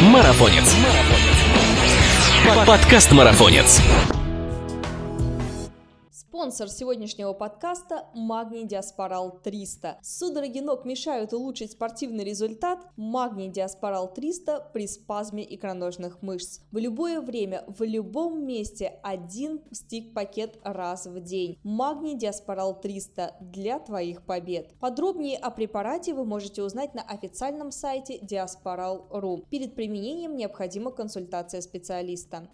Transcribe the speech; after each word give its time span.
Марафонец. 0.00 0.76
Подкаст 2.66 3.12
Марафонец. 3.12 3.80
Спонсор 6.38 6.68
сегодняшнего 6.68 7.32
подкаста– 7.32 8.06
Магний 8.14 8.62
Диаспорал 8.62 9.40
300. 9.42 9.98
Судороги 10.02 10.60
ног 10.60 10.84
мешают 10.84 11.32
улучшить 11.32 11.72
спортивный 11.72 12.22
результат? 12.22 12.78
Магний 12.96 13.48
Диаспорал 13.48 14.14
300 14.14 14.70
при 14.72 14.86
спазме 14.86 15.44
икроножных 15.52 16.22
мышц. 16.22 16.60
В 16.70 16.78
любое 16.78 17.20
время, 17.20 17.64
в 17.66 17.82
любом 17.82 18.46
месте 18.46 19.00
один 19.02 19.62
стик-пакет 19.72 20.60
раз 20.62 21.06
в 21.06 21.18
день. 21.18 21.58
Магний 21.64 22.14
Диаспорал 22.14 22.80
300 22.80 23.38
для 23.40 23.80
твоих 23.80 24.24
побед. 24.24 24.78
Подробнее 24.78 25.38
о 25.38 25.50
препарате 25.50 26.14
вы 26.14 26.24
можете 26.24 26.62
узнать 26.62 26.94
на 26.94 27.02
официальном 27.02 27.72
сайте 27.72 28.16
diasporal.ru. 28.16 29.44
Перед 29.50 29.74
применением 29.74 30.36
необходима 30.36 30.92
консультация 30.92 31.60
специалиста. 31.62 32.48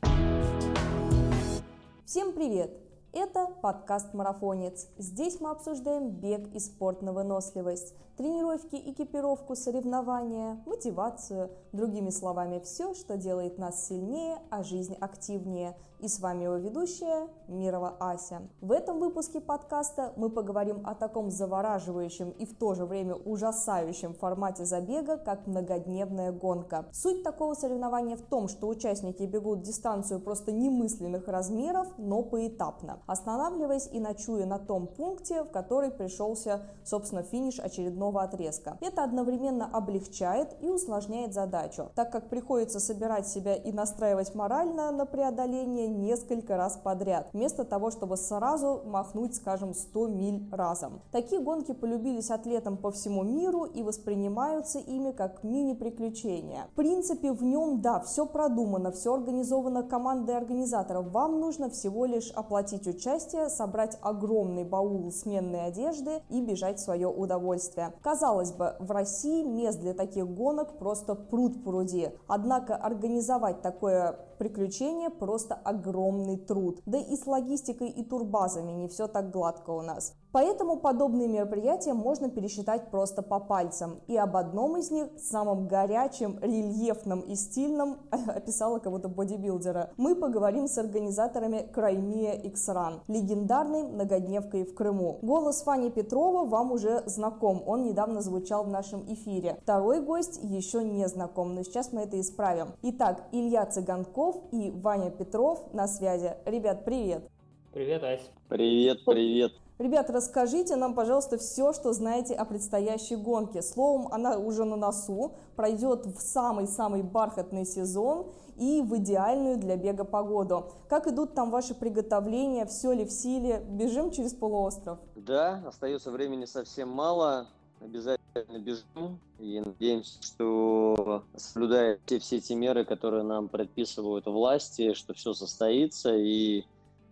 Всем 2.06 2.32
привет! 2.32 2.83
Это 3.16 3.46
подкаст 3.62 4.12
«Марафонец». 4.12 4.88
Здесь 4.98 5.40
мы 5.40 5.50
обсуждаем 5.50 6.10
бег 6.10 6.52
и 6.52 6.58
спорт 6.58 7.00
на 7.00 7.12
выносливость, 7.12 7.94
тренировки, 8.16 8.76
экипировку, 8.76 9.56
соревнования, 9.56 10.62
мотивацию, 10.66 11.50
другими 11.72 12.10
словами, 12.10 12.60
все, 12.64 12.94
что 12.94 13.16
делает 13.16 13.58
нас 13.58 13.86
сильнее, 13.86 14.38
а 14.50 14.62
жизнь 14.62 14.94
активнее– 15.00 15.76
и 16.04 16.08
с 16.08 16.20
вами 16.20 16.44
его 16.44 16.56
ведущая 16.56 17.28
Мирова 17.48 17.96
Ася. 17.98 18.42
В 18.60 18.72
этом 18.72 18.98
выпуске 18.98 19.40
подкаста 19.40 20.12
мы 20.16 20.28
поговорим 20.28 20.82
о 20.84 20.94
таком 20.94 21.30
завораживающем 21.30 22.28
и 22.28 22.44
в 22.44 22.54
то 22.54 22.74
же 22.74 22.84
время 22.84 23.14
ужасающем 23.14 24.12
формате 24.12 24.66
забега, 24.66 25.16
как 25.16 25.46
многодневная 25.46 26.30
гонка. 26.30 26.84
Суть 26.92 27.22
такого 27.22 27.54
соревнования 27.54 28.16
в 28.16 28.20
том, 28.20 28.48
что 28.48 28.68
участники 28.68 29.22
бегут 29.22 29.62
дистанцию 29.62 30.20
просто 30.20 30.52
немысленных 30.52 31.26
размеров, 31.26 31.88
но 31.96 32.22
поэтапно, 32.22 33.00
останавливаясь 33.06 33.88
и 33.90 33.98
ночуя 33.98 34.44
на 34.44 34.58
том 34.58 34.86
пункте, 34.86 35.44
в 35.44 35.50
который 35.50 35.90
пришелся, 35.90 36.66
собственно, 36.84 37.22
финиш 37.22 37.58
очередного 37.58 38.03
отрезка. 38.08 38.76
Это 38.80 39.04
одновременно 39.04 39.68
облегчает 39.72 40.56
и 40.60 40.68
усложняет 40.68 41.32
задачу, 41.34 41.90
так 41.94 42.10
как 42.12 42.28
приходится 42.28 42.80
собирать 42.80 43.26
себя 43.26 43.54
и 43.54 43.72
настраивать 43.72 44.34
морально 44.34 44.90
на 44.90 45.06
преодоление 45.06 45.88
несколько 45.88 46.56
раз 46.56 46.76
подряд, 46.76 47.28
вместо 47.32 47.64
того, 47.64 47.90
чтобы 47.90 48.16
сразу 48.16 48.82
махнуть, 48.84 49.36
скажем, 49.36 49.74
100 49.74 50.08
миль 50.08 50.48
разом. 50.52 51.00
Такие 51.10 51.40
гонки 51.40 51.72
полюбились 51.72 52.30
атлетам 52.30 52.76
по 52.76 52.90
всему 52.90 53.22
миру 53.22 53.64
и 53.64 53.82
воспринимаются 53.82 54.78
ими 54.78 55.12
как 55.12 55.42
мини-приключения. 55.42 56.66
В 56.72 56.76
принципе, 56.76 57.32
в 57.32 57.42
нем, 57.42 57.80
да, 57.80 58.00
все 58.00 58.26
продумано, 58.26 58.92
все 58.92 59.14
организовано 59.14 59.82
командой 59.82 60.36
организаторов. 60.36 61.10
Вам 61.10 61.40
нужно 61.40 61.70
всего 61.70 62.04
лишь 62.04 62.30
оплатить 62.30 62.86
участие, 62.86 63.48
собрать 63.48 63.98
огромный 64.02 64.64
баул 64.64 65.10
сменной 65.10 65.66
одежды 65.66 66.22
и 66.28 66.40
бежать 66.40 66.78
в 66.78 66.82
свое 66.82 67.08
удовольствие. 67.08 67.93
Казалось 68.02 68.52
бы, 68.52 68.76
в 68.78 68.90
России 68.90 69.42
мест 69.42 69.80
для 69.80 69.94
таких 69.94 70.26
гонок 70.26 70.78
просто 70.78 71.14
пруд 71.14 71.62
пруди. 71.64 72.10
Однако 72.26 72.76
организовать 72.76 73.62
такое 73.62 74.18
приключение 74.38 75.10
просто 75.10 75.54
огромный 75.54 76.36
труд. 76.36 76.80
Да 76.86 76.98
и 76.98 77.16
с 77.16 77.26
логистикой 77.26 77.88
и 77.88 78.04
турбазами 78.04 78.72
не 78.72 78.88
все 78.88 79.08
так 79.08 79.30
гладко 79.30 79.70
у 79.70 79.82
нас. 79.82 80.14
Поэтому 80.34 80.78
подобные 80.78 81.28
мероприятия 81.28 81.94
можно 81.94 82.28
пересчитать 82.28 82.90
просто 82.90 83.22
по 83.22 83.38
пальцам. 83.38 84.00
И 84.08 84.16
об 84.16 84.36
одном 84.36 84.76
из 84.76 84.90
них, 84.90 85.06
самом 85.16 85.68
горячем, 85.68 86.40
рельефном 86.40 87.20
и 87.20 87.36
стильном, 87.36 87.98
описала 88.10 88.80
кого-то 88.80 89.08
бодибилдера, 89.08 89.92
мы 89.96 90.16
поговорим 90.16 90.66
с 90.66 90.76
организаторами 90.76 91.68
Краймия 91.72 92.32
X-Run, 92.32 93.02
легендарной 93.06 93.84
многодневкой 93.84 94.64
в 94.64 94.74
Крыму. 94.74 95.20
Голос 95.22 95.62
Фани 95.62 95.90
Петрова 95.90 96.44
вам 96.44 96.72
уже 96.72 97.04
знаком, 97.06 97.62
он 97.64 97.84
недавно 97.84 98.20
звучал 98.20 98.64
в 98.64 98.68
нашем 98.68 99.04
эфире. 99.12 99.58
Второй 99.62 100.00
гость 100.00 100.40
еще 100.42 100.82
не 100.82 101.06
знаком, 101.06 101.54
но 101.54 101.62
сейчас 101.62 101.92
мы 101.92 102.00
это 102.00 102.20
исправим. 102.20 102.72
Итак, 102.82 103.22
Илья 103.30 103.66
Цыганков 103.66 104.23
и 104.52 104.70
Ваня 104.70 105.10
Петров 105.10 105.72
на 105.72 105.88
связи. 105.88 106.34
Ребят, 106.44 106.84
привет! 106.84 107.28
Привет, 107.72 108.04
Ась. 108.04 108.30
Привет, 108.48 109.04
привет. 109.04 109.52
Ребят, 109.78 110.08
расскажите 110.08 110.76
нам, 110.76 110.94
пожалуйста, 110.94 111.36
все, 111.38 111.72
что 111.72 111.92
знаете 111.92 112.32
о 112.34 112.44
предстоящей 112.44 113.16
гонке. 113.16 113.62
Словом, 113.62 114.06
она 114.12 114.38
уже 114.38 114.64
на 114.64 114.76
носу, 114.76 115.32
пройдет 115.56 116.06
в 116.06 116.20
самый-самый 116.20 117.02
бархатный 117.02 117.64
сезон 117.64 118.30
и 118.56 118.80
в 118.82 118.96
идеальную 118.98 119.56
для 119.56 119.76
бега 119.76 120.04
погоду. 120.04 120.70
Как 120.88 121.08
идут 121.08 121.34
там 121.34 121.50
ваши 121.50 121.74
приготовления, 121.74 122.66
все 122.66 122.92
ли 122.92 123.04
в 123.04 123.10
силе? 123.10 123.64
Бежим 123.68 124.12
через 124.12 124.32
полуостров? 124.32 125.00
Да, 125.16 125.64
остается 125.66 126.12
времени 126.12 126.44
совсем 126.44 126.88
мало. 126.88 127.48
Обязательно 127.80 128.23
бежим 128.58 129.18
и 129.38 129.60
надеемся, 129.60 130.22
что 130.22 131.24
соблюдая 131.36 131.98
все, 132.06 132.18
все 132.18 132.40
те 132.40 132.54
меры, 132.54 132.84
которые 132.84 133.22
нам 133.22 133.48
предписывают 133.48 134.26
власти, 134.26 134.94
что 134.94 135.14
все 135.14 135.34
состоится 135.34 136.14
и 136.14 136.64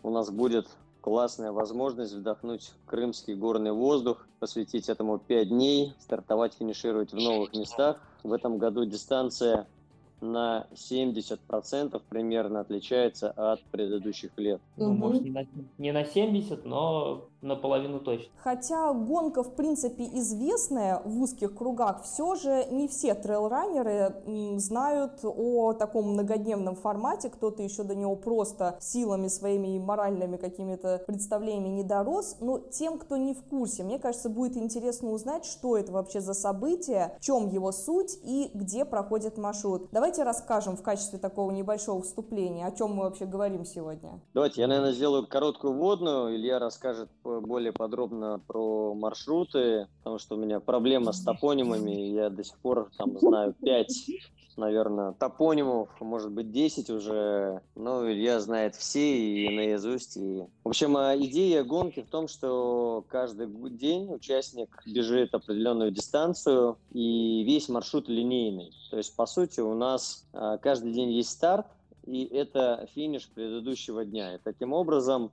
у 0.02 0.10
нас 0.10 0.30
будет 0.30 0.68
классная 1.00 1.52
возможность 1.52 2.14
вдохнуть 2.14 2.72
крымский 2.86 3.34
горный 3.34 3.72
воздух, 3.72 4.26
посвятить 4.40 4.88
этому 4.88 5.18
5 5.18 5.48
дней, 5.48 5.94
стартовать, 5.98 6.54
финишировать 6.54 7.12
в 7.12 7.16
новых 7.16 7.52
местах. 7.54 8.00
В 8.22 8.32
этом 8.32 8.58
году 8.58 8.84
дистанция 8.84 9.66
на 10.20 10.66
70% 10.72 12.00
примерно 12.08 12.60
отличается 12.60 13.30
от 13.32 13.60
предыдущих 13.64 14.30
лет. 14.36 14.60
Ну, 14.76 14.92
может, 14.92 15.22
не 15.22 15.30
на, 15.30 15.46
не 15.78 15.92
на 15.92 16.04
70, 16.04 16.64
но 16.64 17.28
наполовину 17.42 18.00
точно. 18.00 18.32
Хотя 18.38 18.92
гонка, 18.92 19.42
в 19.42 19.54
принципе, 19.54 20.04
известная 20.04 21.02
в 21.04 21.22
узких 21.22 21.54
кругах, 21.54 22.02
все 22.04 22.34
же 22.36 22.66
не 22.70 22.88
все 22.88 23.14
трейлранеры 23.14 24.14
знают 24.58 25.20
о 25.24 25.72
таком 25.72 26.12
многодневном 26.12 26.76
формате. 26.76 27.30
Кто-то 27.30 27.62
еще 27.62 27.82
до 27.82 27.94
него 27.94 28.16
просто 28.16 28.76
силами 28.80 29.28
своими 29.28 29.76
и 29.76 29.78
моральными 29.78 30.36
какими-то 30.36 31.02
представлениями 31.06 31.68
не 31.68 31.84
дорос. 31.84 32.36
Но 32.40 32.58
тем, 32.58 32.98
кто 32.98 33.16
не 33.16 33.34
в 33.34 33.42
курсе, 33.42 33.82
мне 33.82 33.98
кажется, 33.98 34.28
будет 34.28 34.56
интересно 34.56 35.10
узнать, 35.10 35.44
что 35.44 35.76
это 35.76 35.92
вообще 35.92 36.20
за 36.20 36.34
событие, 36.34 37.16
в 37.18 37.24
чем 37.24 37.48
его 37.48 37.72
суть 37.72 38.18
и 38.22 38.50
где 38.54 38.84
проходит 38.84 39.38
маршрут. 39.38 39.88
Давайте 39.92 40.22
расскажем 40.22 40.76
в 40.76 40.82
качестве 40.82 41.18
такого 41.18 41.50
небольшого 41.50 42.02
вступления, 42.02 42.66
о 42.66 42.72
чем 42.72 42.94
мы 42.94 43.04
вообще 43.04 43.26
говорим 43.26 43.64
сегодня. 43.64 44.20
Давайте, 44.34 44.60
я, 44.60 44.68
наверное, 44.68 44.92
сделаю 44.92 45.26
короткую 45.26 45.74
вводную. 45.74 46.36
Илья 46.36 46.58
расскажет 46.58 47.10
более 47.40 47.72
подробно 47.72 48.40
про 48.46 48.94
маршруты, 48.94 49.88
потому 49.98 50.18
что 50.18 50.36
у 50.36 50.38
меня 50.38 50.60
проблема 50.60 51.12
с 51.12 51.22
топонимами. 51.22 51.90
Я 51.90 52.30
до 52.30 52.44
сих 52.44 52.56
пор 52.58 52.90
там 52.96 53.18
знаю 53.18 53.54
5 53.62 53.88
наверное, 54.56 55.12
топонимов, 55.12 55.88
может 56.00 56.30
быть, 56.30 56.50
10 56.50 56.90
уже. 56.90 57.62
Ну, 57.74 58.10
Илья 58.10 58.40
знает 58.40 58.74
все 58.74 59.16
и 59.18 59.48
наизусть. 59.48 60.16
И... 60.16 60.44
В 60.64 60.68
общем, 60.68 60.96
а 60.96 61.16
идея 61.16 61.64
гонки 61.64 62.02
в 62.02 62.08
том, 62.08 62.28
что 62.28 63.04
каждый 63.08 63.48
день 63.70 64.12
участник 64.12 64.82
бежит 64.86 65.34
определенную 65.34 65.90
дистанцию, 65.90 66.78
и 66.92 67.42
весь 67.44 67.68
маршрут 67.68 68.08
линейный. 68.08 68.72
То 68.90 68.98
есть, 68.98 69.14
по 69.16 69.26
сути, 69.26 69.60
у 69.60 69.74
нас 69.74 70.26
а, 70.32 70.58
каждый 70.58 70.92
день 70.92 71.10
есть 71.10 71.30
старт, 71.30 71.66
и 72.04 72.24
это 72.24 72.88
финиш 72.94 73.28
предыдущего 73.28 74.04
дня. 74.04 74.34
И 74.34 74.38
таким 74.38 74.72
образом 74.72 75.30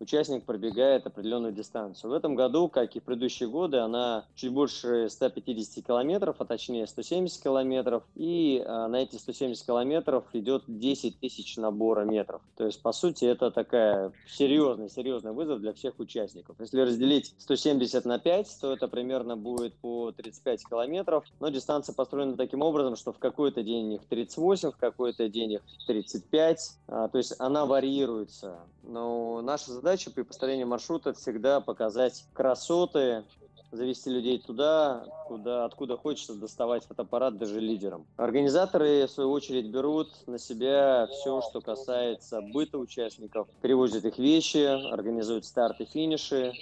участник 0.00 0.44
пробегает 0.44 1.06
определенную 1.06 1.52
дистанцию. 1.52 2.10
В 2.10 2.14
этом 2.14 2.34
году, 2.34 2.68
как 2.68 2.96
и 2.96 3.00
в 3.00 3.04
предыдущие 3.04 3.48
годы, 3.48 3.78
она 3.78 4.24
чуть 4.34 4.52
больше 4.52 5.08
150 5.08 5.84
километров, 5.84 6.36
а 6.38 6.44
точнее 6.44 6.86
170 6.86 7.42
километров. 7.42 8.02
И 8.14 8.62
а, 8.66 8.88
на 8.88 8.96
эти 8.96 9.16
170 9.16 9.64
километров 9.66 10.24
идет 10.32 10.64
10 10.66 11.18
тысяч 11.20 11.56
набора 11.56 12.02
метров. 12.04 12.40
То 12.56 12.66
есть, 12.66 12.82
по 12.82 12.92
сути, 12.92 13.24
это 13.24 13.50
такая 13.50 14.12
серьезный, 14.28 14.90
серьезный 14.90 15.32
вызов 15.32 15.60
для 15.60 15.72
всех 15.72 15.98
участников. 15.98 16.56
Если 16.60 16.80
разделить 16.80 17.34
170 17.38 18.04
на 18.04 18.18
5, 18.18 18.58
то 18.60 18.72
это 18.72 18.88
примерно 18.88 19.36
будет 19.36 19.74
по 19.74 20.12
35 20.12 20.68
километров. 20.68 21.24
Но 21.40 21.48
дистанция 21.48 21.94
построена 21.94 22.36
таким 22.36 22.62
образом, 22.62 22.96
что 22.96 23.12
в 23.12 23.18
какой-то 23.18 23.62
день 23.62 23.94
их 23.94 24.04
38, 24.06 24.72
в 24.72 24.76
какой-то 24.76 25.28
день 25.28 25.52
их 25.54 25.62
35. 25.86 26.58
А, 26.88 27.08
то 27.08 27.18
есть 27.18 27.34
она 27.38 27.66
варьируется. 27.66 28.58
Но 28.82 29.42
наша 29.42 29.72
задача 29.72 29.87
задача 29.88 30.10
при 30.10 30.20
построении 30.20 30.64
маршрута 30.64 31.14
всегда 31.14 31.62
показать 31.62 32.26
красоты, 32.34 33.24
завести 33.72 34.10
людей 34.10 34.38
туда, 34.38 35.06
куда, 35.26 35.64
откуда 35.64 35.96
хочется 35.96 36.34
доставать 36.34 36.84
фотоаппарат 36.84 37.38
даже 37.38 37.58
лидерам. 37.58 38.04
Организаторы, 38.18 39.06
в 39.06 39.10
свою 39.10 39.30
очередь, 39.30 39.70
берут 39.70 40.10
на 40.26 40.38
себя 40.38 41.06
все, 41.10 41.40
что 41.40 41.62
касается 41.62 42.42
быта 42.42 42.76
участников, 42.76 43.48
перевозят 43.62 44.04
их 44.04 44.18
вещи, 44.18 44.58
организуют 44.92 45.46
старты, 45.46 45.86
финиши. 45.86 46.52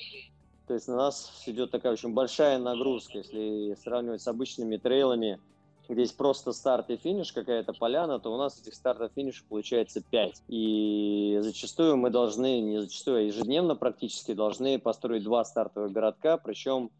То 0.68 0.74
есть 0.74 0.86
на 0.86 0.94
нас 0.94 1.42
идет 1.46 1.72
такая 1.72 1.94
очень 1.94 2.14
большая 2.14 2.58
нагрузка, 2.58 3.18
если 3.18 3.76
сравнивать 3.82 4.22
с 4.22 4.28
обычными 4.28 4.76
трейлами, 4.76 5.40
где 5.88 6.02
есть 6.02 6.16
просто 6.16 6.52
старт 6.52 6.90
и 6.90 6.96
финиш, 6.96 7.32
какая-то 7.32 7.72
поляна, 7.72 8.18
то 8.18 8.32
у 8.32 8.36
нас 8.36 8.60
этих 8.60 8.74
стартов 8.74 9.12
финишей 9.14 9.44
получается 9.48 10.02
5. 10.02 10.42
И 10.48 11.38
зачастую 11.40 11.96
мы 11.96 12.10
должны, 12.10 12.60
не 12.60 12.80
зачастую, 12.80 13.18
а 13.18 13.20
ежедневно 13.20 13.76
практически 13.76 14.34
должны 14.34 14.78
построить 14.78 15.24
два 15.24 15.44
стартовых 15.44 15.92
городка, 15.92 16.36
причем 16.36 16.90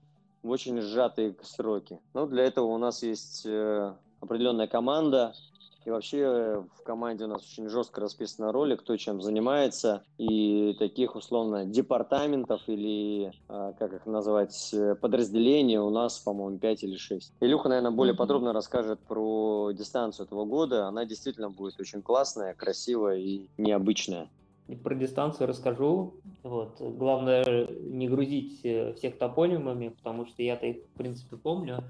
в 0.43 0.51
очень 0.51 0.81
сжатые 0.81 1.35
сроки. 1.43 1.99
Ну, 2.15 2.27
для 2.27 2.45
этого 2.45 2.67
у 2.67 2.79
нас 2.79 3.03
есть 3.03 3.45
э, 3.45 3.95
определенная 4.21 4.69
команда, 4.69 5.35
и 5.87 5.91
вообще 5.91 6.19
э, 6.19 6.63
в 6.75 6.83
команде 6.83 7.25
у 7.25 7.29
нас 7.29 7.45
очень 7.45 7.69
жестко 7.69 8.01
расписана 8.01 8.51
роли, 8.51 8.75
кто 8.75 8.97
чем 8.97 9.23
занимается. 9.23 10.03
И 10.19 10.75
таких, 10.81 11.15
условно, 11.15 11.65
департаментов 11.65 12.61
или, 12.67 13.33
а, 13.49 13.73
как 13.75 13.93
их 13.93 14.05
назвать, 14.05 14.75
э, 14.75 14.97
подразделений 14.97 15.79
у 15.79 15.91
нас, 15.91 16.19
по-моему, 16.19 16.59
5 16.59 16.83
или 16.83 16.97
6. 16.97 17.35
Илюха, 17.39 17.69
наверное, 17.69 17.93
более 17.93 18.15
mm-hmm. 18.15 18.19
подробно 18.19 18.53
расскажет 18.53 18.99
про 18.99 19.71
дистанцию 19.73 20.27
этого 20.27 20.45
года. 20.45 20.89
Она 20.89 21.05
действительно 21.05 21.51
будет 21.51 21.79
очень 21.79 22.03
классная, 22.03 22.53
красивая 22.55 23.19
и 23.19 23.47
необычная. 23.57 24.29
Про 24.83 24.97
дистанцию 24.97 25.47
расскажу. 25.47 26.15
Вот. 26.43 26.81
Главное 26.81 27.69
не 27.69 28.09
грузить 28.09 28.59
э, 28.65 28.93
всех 28.95 29.19
топонимами, 29.19 29.91
потому 29.91 30.27
что 30.27 30.43
я-то 30.43 30.67
их, 30.67 30.79
в 30.79 30.99
принципе, 30.99 31.37
помню. 31.37 31.85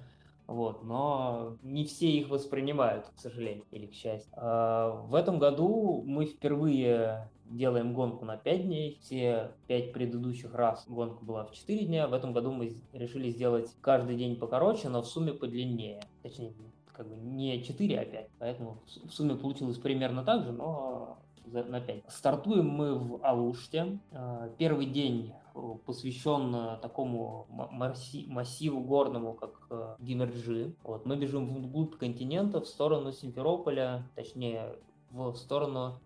Вот, 0.46 0.84
но 0.84 1.56
не 1.62 1.84
все 1.84 2.08
их 2.08 2.28
воспринимают, 2.28 3.06
к 3.16 3.18
сожалению, 3.18 3.64
или 3.72 3.86
к 3.86 3.94
счастью. 3.94 4.32
А 4.36 4.90
в 4.90 5.14
этом 5.14 5.38
году 5.38 6.04
мы 6.06 6.26
впервые 6.26 7.28
делаем 7.50 7.94
гонку 7.94 8.24
на 8.24 8.36
5 8.36 8.62
дней. 8.62 8.98
Все 9.00 9.52
5 9.66 9.92
предыдущих 9.92 10.54
раз 10.54 10.84
гонка 10.88 11.24
была 11.24 11.44
в 11.44 11.52
4 11.52 11.86
дня. 11.86 12.06
В 12.06 12.12
этом 12.12 12.32
году 12.32 12.52
мы 12.52 12.76
решили 12.92 13.30
сделать 13.30 13.74
каждый 13.80 14.16
день 14.16 14.36
покороче, 14.36 14.88
но 14.88 15.02
в 15.02 15.06
сумме 15.06 15.32
подлиннее. 15.32 16.00
Точнее, 16.22 16.52
как 16.92 17.08
бы 17.08 17.16
не 17.16 17.62
4, 17.62 17.98
а 17.98 18.04
5. 18.04 18.28
Поэтому 18.38 18.78
в 19.04 19.10
сумме 19.10 19.34
получилось 19.34 19.78
примерно 19.78 20.24
так 20.24 20.44
же, 20.44 20.52
но 20.52 21.18
на 21.46 21.80
5. 21.80 22.04
Стартуем 22.08 22.68
мы 22.68 22.94
в 22.94 23.24
Алуште. 23.24 23.98
А, 24.12 24.48
первый 24.58 24.86
день 24.86 25.32
посвящен 25.74 26.54
э, 26.54 26.78
такому 26.80 27.46
массиву 27.48 28.80
горному, 28.80 29.34
как 29.34 29.66
э, 29.70 29.96
Гимерджи. 30.00 30.74
Вот, 30.82 31.06
мы 31.06 31.16
бежим 31.16 31.62
вглубь 31.62 31.96
континента, 31.96 32.60
в 32.60 32.66
сторону 32.66 33.12
Симферополя, 33.12 34.08
точнее, 34.14 34.76
в 35.10 35.34
сторону 35.36 36.00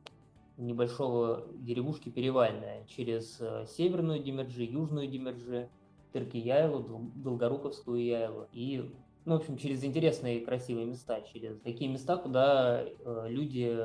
небольшого 0.56 1.46
деревушки 1.54 2.10
Перевальная, 2.10 2.84
через 2.86 3.40
северную 3.70 4.22
Демерджи, 4.22 4.64
южную 4.64 5.08
Демерджи, 5.08 5.70
Тырки-Яйлу, 6.12 7.10
Долгоруковскую 7.14 8.04
Яйлу 8.04 8.46
и 8.52 8.90
ну, 9.26 9.36
в 9.36 9.40
общем, 9.40 9.58
через 9.58 9.84
интересные 9.84 10.40
и 10.40 10.44
красивые 10.44 10.86
места, 10.86 11.20
через 11.20 11.60
такие 11.60 11.90
места, 11.90 12.16
куда 12.16 12.82
э, 12.82 13.26
люди, 13.28 13.78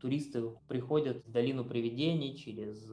туристы 0.00 0.50
приходят 0.68 1.24
в 1.26 1.32
долину 1.32 1.64
привидений, 1.64 2.36
через 2.36 2.92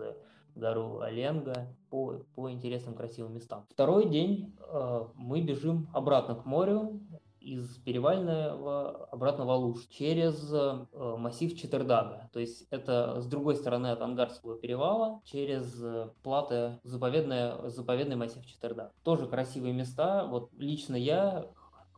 гору 0.55 0.99
Оленга 0.99 1.67
по, 1.89 2.23
по 2.35 2.51
интересным 2.51 2.95
красивым 2.95 3.33
местам. 3.33 3.65
Второй 3.69 4.09
день 4.09 4.55
э, 4.59 5.05
мы 5.15 5.41
бежим 5.41 5.87
обратно 5.93 6.35
к 6.35 6.45
морю, 6.45 6.99
из 7.41 7.77
Перевального 7.79 9.07
обратно 9.11 9.45
в 9.45 9.49
Алуш 9.49 9.87
через 9.87 10.53
э, 10.53 10.85
массив 10.93 11.57
Четырдага. 11.57 12.29
То 12.31 12.39
есть 12.39 12.67
это 12.69 13.19
с 13.19 13.25
другой 13.25 13.55
стороны 13.55 13.87
от 13.87 14.01
Ангарского 14.01 14.57
перевала 14.57 15.21
через 15.25 15.81
э, 15.83 16.09
платы 16.23 16.79
заповедная, 16.83 17.69
заповедный 17.69 18.15
массив 18.15 18.45
Четырдаг. 18.45 18.93
Тоже 19.03 19.27
красивые 19.27 19.73
места. 19.73 20.27
Вот 20.27 20.51
лично 20.57 20.95
я 20.95 21.47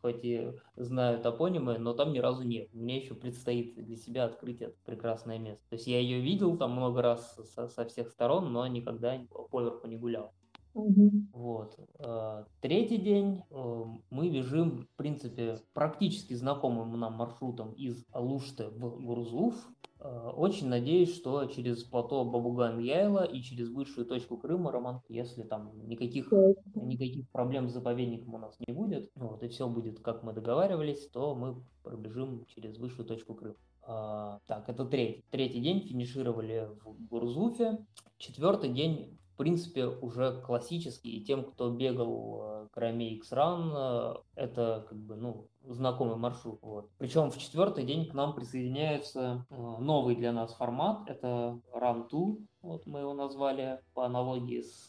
хоть 0.03 0.25
и 0.25 0.51
знаю 0.75 1.21
топонимы, 1.21 1.77
но 1.77 1.93
там 1.93 2.11
ни 2.11 2.19
разу 2.19 2.43
нет. 2.43 2.67
Мне 2.73 2.97
еще 2.97 3.15
предстоит 3.15 3.73
для 3.75 3.95
себя 3.95 4.25
открыть 4.25 4.61
это 4.61 4.75
прекрасное 4.85 5.39
место. 5.39 5.63
То 5.69 5.75
есть 5.77 5.87
я 5.87 5.99
ее 5.99 6.19
видел 6.19 6.57
там 6.57 6.73
много 6.73 7.01
раз 7.01 7.39
со, 7.55 7.69
со 7.69 7.85
всех 7.85 8.09
сторон, 8.09 8.51
но 8.51 8.67
никогда 8.67 9.17
поверху 9.49 9.87
не 9.87 9.95
гулял. 9.95 10.33
Угу. 10.73 11.11
Вот. 11.31 11.79
Э, 11.99 12.43
третий 12.59 12.97
день 12.97 13.43
э, 13.49 13.83
мы 14.09 14.29
бежим, 14.29 14.87
в 14.93 14.97
принципе, 14.97 15.59
практически 15.73 16.33
знакомым 16.33 16.99
нам 16.99 17.13
маршрутом 17.13 17.71
из 17.73 18.05
Алушты 18.11 18.69
в 18.69 19.01
Гурзуф. 19.01 19.55
Э, 20.03 20.31
очень 20.35 20.67
надеюсь, 20.67 21.15
что 21.15 21.45
через 21.45 21.83
плато 21.83 22.25
Бабуган-Яйла 22.25 23.23
и 23.23 23.41
через 23.41 23.69
высшую 23.69 24.05
точку 24.05 24.37
Крыма, 24.37 24.71
Роман, 24.71 25.01
если 25.07 25.43
там 25.43 25.71
никаких, 25.87 26.31
никаких 26.75 27.29
проблем 27.29 27.69
с 27.69 27.73
заповедником 27.73 28.35
у 28.35 28.37
нас 28.37 28.57
не 28.67 28.73
будет, 28.73 29.09
вот, 29.15 29.41
и 29.43 29.47
все 29.47 29.67
будет, 29.69 29.99
как 30.01 30.23
мы 30.23 30.33
договаривались, 30.33 31.07
то 31.07 31.35
мы 31.35 31.63
пробежим 31.83 32.45
через 32.47 32.77
высшую 32.77 33.07
точку 33.07 33.33
Крыма. 33.33 33.55
А, 33.85 34.39
так, 34.45 34.67
это 34.69 34.85
третий. 34.85 35.25
Третий 35.29 35.61
день 35.61 35.81
финишировали 35.81 36.69
в 36.83 37.07
Гурзуфе. 37.07 37.85
Четвертый 38.17 38.69
день 38.69 39.17
в 39.33 39.35
принципе, 39.35 39.87
уже 39.87 40.39
классический, 40.41 41.17
и 41.17 41.23
тем, 41.23 41.43
кто 41.43 41.71
бегал 41.71 42.41
э, 42.41 42.67
к 42.71 42.77
Раме 42.77 43.15
X-Run, 43.15 43.71
э, 43.75 44.15
это 44.35 44.85
как 44.87 44.97
бы, 44.97 45.15
ну, 45.15 45.47
знакомый 45.63 46.17
маршрут. 46.17 46.59
Вот. 46.61 46.89
Причем 46.99 47.31
в 47.31 47.37
четвертый 47.39 47.83
день 47.83 48.07
к 48.07 48.13
нам 48.13 48.35
присоединяется 48.35 49.45
э, 49.49 49.55
новый 49.55 50.15
для 50.15 50.31
нас 50.31 50.53
формат, 50.53 51.09
это 51.09 51.59
Run 51.73 52.07
2, 52.09 52.35
вот 52.61 52.85
мы 52.85 52.99
его 52.99 53.13
назвали 53.13 53.79
по 53.95 54.05
аналогии 54.05 54.61
с 54.61 54.87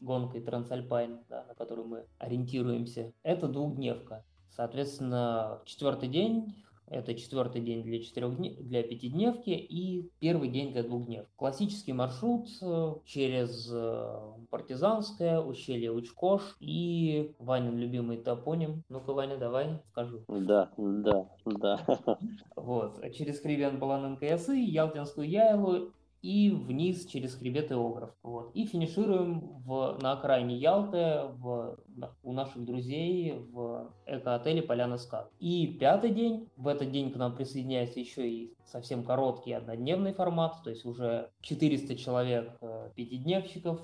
гонкой 0.00 0.40
Трансальпайн, 0.40 1.24
да, 1.28 1.44
на 1.48 1.54
которую 1.54 1.88
мы 1.88 2.06
ориентируемся. 2.18 3.12
Это 3.24 3.48
двухдневка. 3.48 4.24
Соответственно, 4.50 5.60
четвертый 5.64 6.08
день 6.08 6.54
это 6.90 7.14
четвертый 7.14 7.62
день 7.62 7.82
для, 7.84 8.00
четырехдне... 8.02 8.50
для 8.58 8.82
пятидневки 8.82 9.50
и 9.50 10.10
первый 10.18 10.48
день 10.48 10.72
для 10.72 10.82
двухдневки. 10.82 11.30
Классический 11.36 11.92
маршрут 11.92 12.48
э, 12.60 12.94
через 13.06 13.70
э, 13.72 14.20
Партизанское, 14.50 15.40
ущелье 15.40 15.92
Учкош 15.92 16.56
и 16.58 17.32
Ванин 17.38 17.78
любимый 17.78 18.18
топоним. 18.18 18.82
Ну-ка, 18.88 19.12
Ваня, 19.12 19.38
давай, 19.38 19.78
скажу. 19.92 20.24
Да, 20.28 20.70
да, 20.76 21.28
да. 21.46 21.86
Вот. 22.56 23.00
Через 23.14 23.40
Кривен 23.40 23.78
Балан 23.78 24.14
НКСы, 24.14 24.56
Ялтинскую 24.56 25.28
Яйлу 25.28 25.92
и 26.22 26.50
вниз 26.50 27.06
через 27.06 27.34
хребет 27.34 27.72
Иограф. 27.72 28.10
Вот. 28.22 28.50
И 28.54 28.66
финишируем 28.66 29.40
в, 29.64 29.98
на 30.00 30.12
окраине 30.12 30.56
Ялты 30.56 31.22
в, 31.38 31.78
у 32.22 32.32
наших 32.32 32.64
друзей 32.64 33.38
в 33.50 33.92
эко-отеле 34.06 34.62
Поляна 34.62 34.98
Скат. 34.98 35.30
И 35.38 35.66
пятый 35.80 36.10
день, 36.10 36.48
в 36.56 36.68
этот 36.68 36.90
день 36.90 37.10
к 37.10 37.16
нам 37.16 37.34
присоединяется 37.34 38.00
еще 38.00 38.28
и 38.28 38.54
совсем 38.66 39.04
короткий 39.04 39.52
однодневный 39.52 40.12
формат, 40.12 40.62
то 40.62 40.70
есть 40.70 40.84
уже 40.84 41.30
400 41.40 41.96
человек 41.96 42.56
э, 42.60 42.90
пятидневщиков, 42.94 43.80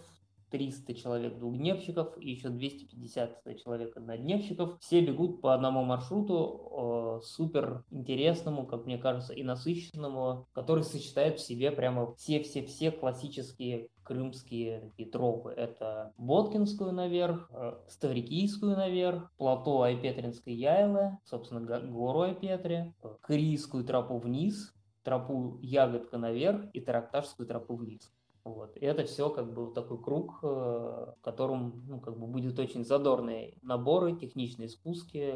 300 0.51 0.95
человек 0.95 1.39
двухдневщиков 1.39 2.17
и 2.19 2.31
еще 2.31 2.49
250 2.49 3.59
человек 3.63 3.97
однодневщиков. 3.97 4.79
Все 4.81 5.01
бегут 5.01 5.41
по 5.41 5.55
одному 5.55 5.85
маршруту, 5.85 7.19
э, 7.21 7.25
супер 7.25 7.85
интересному, 7.91 8.67
как 8.67 8.87
мне 8.87 8.99
кажется, 8.99 9.33
и 9.33 9.43
насыщенному, 9.43 10.47
который 10.53 10.85
сочетает 10.85 11.39
в 11.39 11.47
себе 11.47 11.71
прямо 11.71 12.15
все-все-все 12.15 12.91
классические 12.91 13.89
крымские 14.07 14.81
такие 14.81 15.11
тропы. 15.11 15.51
Это 15.51 16.13
Боткинскую 16.17 16.93
наверх, 16.93 17.51
э, 17.53 17.75
Ставрикийскую 17.89 18.77
наверх, 18.77 19.31
плато 19.37 19.83
Айпетринской 19.83 20.55
Яйлы, 20.55 21.19
собственно, 21.25 21.61
гору 21.61 22.21
Айпетре, 22.21 22.95
э, 23.03 23.09
Крийскую 23.23 23.85
тропу 23.85 24.19
вниз, 24.19 24.75
тропу 25.03 25.59
Ягодка 25.61 26.19
наверх 26.19 26.67
и 26.73 26.81
Таракташскую 26.81 27.47
тропу 27.47 27.75
вниз. 27.75 28.13
Вот. 28.47 28.77
И 28.77 28.85
это 28.85 29.03
все 29.05 29.29
как 29.29 29.53
бы 29.53 29.73
такой 29.75 30.01
круг, 30.01 30.39
э, 30.43 30.47
в 30.47 31.17
котором 31.21 31.83
ну, 31.89 31.99
как 31.99 32.17
бы 32.17 32.29
будет 32.29 32.57
очень 32.61 32.85
задорные 32.85 33.59
наборы, 33.61 34.15
техничные 34.15 34.69
спуски, 34.69 35.35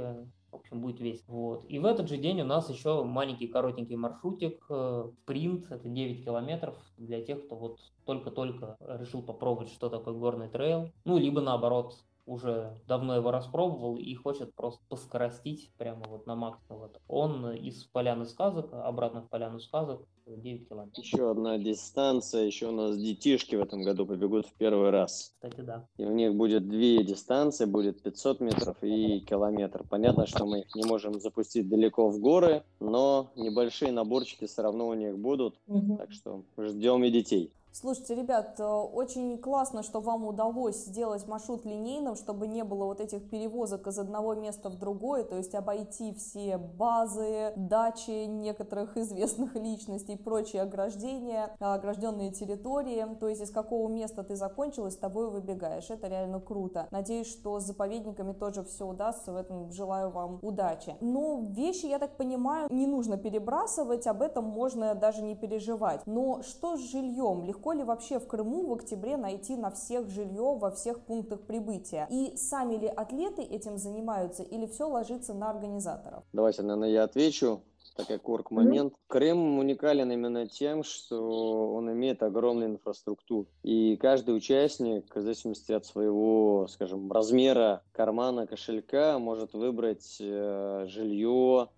в 0.52 0.55
общем, 0.55 0.81
будет 0.81 1.00
весело. 1.00 1.35
Вот. 1.35 1.64
И 1.69 1.81
в 1.81 1.87
этот 1.87 2.09
же 2.09 2.19
день 2.19 2.40
у 2.40 2.45
нас 2.45 2.71
еще 2.71 3.02
маленький 3.02 3.49
коротенький 3.49 3.97
маршрутик, 3.97 4.64
э, 4.71 5.11
это 5.26 5.88
9 5.88 6.25
километров 6.25 6.76
для 6.99 7.21
тех, 7.21 7.45
кто 7.47 7.57
вот 7.57 7.81
только-только 8.05 8.76
решил 8.79 9.23
попробовать, 9.23 9.71
что 9.71 9.88
такое 9.88 10.14
горный 10.14 10.49
трейл. 10.49 10.93
Ну, 11.05 11.19
либо 11.19 11.40
наоборот, 11.40 11.97
уже 12.26 12.81
давно 12.87 13.17
его 13.17 13.33
распробовал 13.33 13.97
и 13.97 14.14
хочет 14.14 14.55
просто 14.55 14.85
поскоростить 14.88 15.73
прямо 15.79 16.05
вот 16.07 16.26
на 16.26 16.37
максимум. 16.37 16.90
Он 17.09 17.50
из 17.55 17.83
поляны 17.85 18.25
сказок, 18.25 18.73
обратно 18.73 19.23
в 19.23 19.29
поляну 19.29 19.59
сказок, 19.59 20.07
9 20.37 20.69
километров. 20.69 21.05
Еще 21.05 21.31
одна 21.31 21.59
дистанция, 21.59 22.45
еще 22.45 22.69
у 22.69 22.73
нас 22.73 22.97
детишки 22.97 23.57
в 23.57 23.61
этом 23.61 23.83
году 23.83 24.07
побегут 24.07 24.47
в 24.47 24.53
первый 24.55 24.91
раз. 24.91 25.33
Кстати, 25.35 25.61
да. 25.61 25.87
И 25.97 26.05
у 26.05 26.13
них 26.13 26.35
будет 26.35 26.69
две 26.69 27.03
дистанции, 27.05 27.65
будет 27.65 28.03
500 28.03 28.41
метров 28.41 28.77
и 28.83 29.21
километр. 29.21 29.85
Понятно, 29.89 30.27
что 30.27 30.47
мы 30.47 30.61
их 30.61 30.75
не 30.75 30.85
можем 30.85 31.21
запустить 31.21 31.69
далеко 31.69 32.09
в 32.09 32.21
горы, 32.21 32.63
но 32.81 33.33
небольшие 33.37 33.93
наборчики 33.93 34.47
все 34.47 34.63
равно 34.63 34.89
у 34.89 34.95
них 34.95 35.19
будут, 35.19 35.59
угу. 35.67 35.97
так 35.97 36.13
что 36.13 36.45
ждем 36.59 37.05
и 37.05 37.11
детей. 37.11 37.53
Слушайте, 37.73 38.17
ребят, 38.17 38.59
э, 38.59 38.65
очень 38.65 39.39
классно, 39.39 39.85
что 39.85 40.00
вам 40.00 40.27
удалось 40.27 40.87
сделать 40.87 41.29
маршрут 41.29 41.65
линейным, 41.65 42.17
чтобы 42.17 42.49
не 42.49 42.65
было 42.65 42.87
вот 42.87 43.00
этих 43.00 43.31
перевозок 43.31 43.87
из 43.87 43.97
одного 43.97 44.35
места 44.35 44.71
в 44.71 44.77
другое, 44.77 45.23
то 45.23 45.37
есть 45.37 45.55
обойти 45.55 46.12
все 46.15 46.59
базы, 46.59 47.53
дачи 47.55 48.25
некоторых 48.27 48.97
известных 48.97 49.55
личностей, 49.55 50.17
прочие 50.17 50.62
ограждения, 50.62 51.55
огражденные 51.61 52.33
территории, 52.33 53.07
то 53.21 53.29
есть 53.29 53.41
из 53.41 53.50
какого 53.53 53.89
места 53.89 54.25
ты 54.25 54.35
закончил, 54.35 54.91
с 54.91 54.97
тобой 54.97 55.31
выбегаешь. 55.31 55.91
Это 55.91 56.09
реально 56.09 56.41
круто. 56.41 56.89
Надеюсь, 56.91 57.31
что 57.31 57.61
с 57.61 57.65
заповедниками 57.67 58.33
тоже 58.33 58.65
все 58.65 58.85
удастся, 58.85 59.33
в 59.33 59.37
этом 59.37 59.71
желаю 59.71 60.11
вам 60.11 60.41
удачи. 60.43 60.97
Но 61.00 61.47
вещи, 61.50 61.87
я 61.87 62.00
так 62.00 62.17
понимаю, 62.17 62.67
не 62.69 62.89
нужно 62.89 63.17
перебрасывать, 63.17 64.09
об 64.09 64.23
этом 64.23 64.45
можно 64.45 64.97
даже 64.97 65.23
не 65.23 65.37
переживать. 65.37 66.03
Но 66.05 66.43
что 66.43 66.77
с 66.77 66.81
жильем? 66.81 67.45
Легко 67.45 67.60
легко 67.61 67.73
ли 67.75 67.85
вообще 67.85 68.19
в 68.19 68.26
Крыму 68.26 68.67
в 68.67 68.73
октябре 68.73 69.19
найти 69.19 69.55
на 69.55 69.71
всех 69.71 70.09
жилье 70.09 70.57
во 70.59 70.71
всех 70.71 71.00
пунктах 71.00 71.43
прибытия? 71.43 72.07
И 72.11 72.35
сами 72.37 72.76
ли 72.76 72.87
атлеты 72.87 73.43
этим 73.43 73.76
занимаются 73.76 74.43
или 74.43 74.67
все 74.67 74.88
ложится 74.88 75.35
на 75.35 75.50
организаторов? 75.50 76.25
Давайте, 76.33 76.62
наверное, 76.62 76.88
я 76.88 77.05
отвечу 77.05 77.61
такой 77.97 78.19
корк 78.19 78.50
момент. 78.50 78.95
Mm-hmm. 78.95 79.09
Крым 79.09 79.59
уникален 79.59 80.11
именно 80.11 80.49
тем, 80.49 80.83
что 80.85 81.75
он 81.75 81.93
имеет 81.93 82.23
огромную 82.23 82.71
инфраструктуру. 82.71 83.47
И 83.62 83.97
каждый 83.97 84.35
участник, 84.35 85.14
в 85.14 85.21
зависимости 85.21 85.73
от 85.73 85.85
своего, 85.85 86.67
скажем, 86.71 87.12
размера 87.12 87.83
кармана, 87.93 88.47
кошелька, 88.47 89.19
может 89.19 89.52
выбрать 89.52 90.17
э, 90.19 90.87
жилье, 90.88 91.69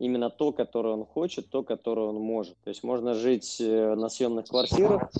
именно 0.00 0.30
то, 0.30 0.50
которое 0.50 0.94
он 0.94 1.04
хочет, 1.04 1.50
то, 1.50 1.62
которое 1.62 2.08
он 2.08 2.16
может. 2.16 2.56
То 2.64 2.70
есть 2.70 2.82
можно 2.82 3.14
жить 3.14 3.58
э, 3.60 3.94
на 3.94 4.08
съемных 4.08 4.46
квартирах 4.46 5.10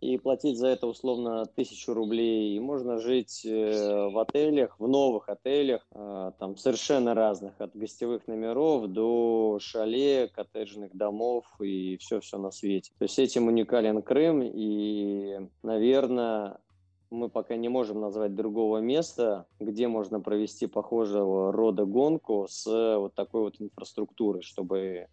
и 0.00 0.16
платить 0.18 0.58
за 0.58 0.68
это 0.68 0.86
условно 0.86 1.44
тысячу 1.46 1.92
рублей, 1.92 2.56
и 2.56 2.60
можно 2.60 2.98
жить 2.98 3.42
э, 3.44 4.08
в 4.08 4.18
отелях, 4.18 4.74
в 4.80 4.88
новых 4.88 5.28
отелях, 5.28 5.86
э, 5.92 6.32
там 6.38 6.56
совершенно 6.56 7.14
разных, 7.14 7.60
от 7.60 7.76
гостевых 7.76 8.26
номеров 8.26 8.88
до 8.88 9.58
шале, 9.60 10.28
коттеджных 10.28 10.96
домов 10.96 11.44
и 11.60 11.98
все-все 11.98 12.38
на 12.38 12.50
свете. 12.50 12.92
То 12.98 13.04
есть 13.04 13.18
этим 13.18 13.48
уникален 13.48 14.00
Крым, 14.00 14.42
и, 14.42 15.40
наверное, 15.62 16.58
мы 17.10 17.28
пока 17.28 17.56
не 17.56 17.68
можем 17.68 18.00
назвать 18.00 18.34
другого 18.34 18.78
места, 18.78 19.46
где 19.60 19.88
можно 19.88 20.20
провести 20.20 20.66
похожего 20.66 21.52
рода 21.52 21.84
гонку 21.84 22.46
с 22.48 22.66
вот 22.98 23.14
такой 23.14 23.42
вот 23.42 23.54
инфраструктурой, 23.58 24.42
чтобы 24.42 25.08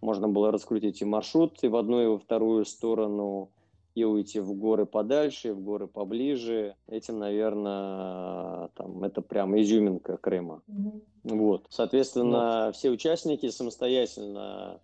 можно 0.00 0.28
было 0.28 0.50
раскрутить 0.50 1.02
и 1.02 1.04
маршрут 1.04 1.62
и 1.62 1.68
в 1.68 1.76
одну, 1.76 2.02
и 2.02 2.06
во 2.06 2.18
вторую 2.18 2.64
сторону, 2.64 3.50
и 3.94 4.04
уйти 4.04 4.40
в 4.40 4.52
горы 4.54 4.86
подальше, 4.86 5.48
и 5.48 5.52
в 5.52 5.60
горы 5.60 5.86
поближе. 5.86 6.74
Этим, 6.88 7.18
наверное, 7.18 8.68
там, 8.74 9.02
это 9.04 9.22
прям 9.22 9.58
изюминка 9.58 10.16
Крыма. 10.16 10.62
Mm-hmm. 10.68 11.02
Вот. 11.36 11.66
Соответственно, 11.70 12.68
mm-hmm. 12.68 12.72
все 12.72 12.90
участники 12.90 13.48
самостоятельно 13.50 14.80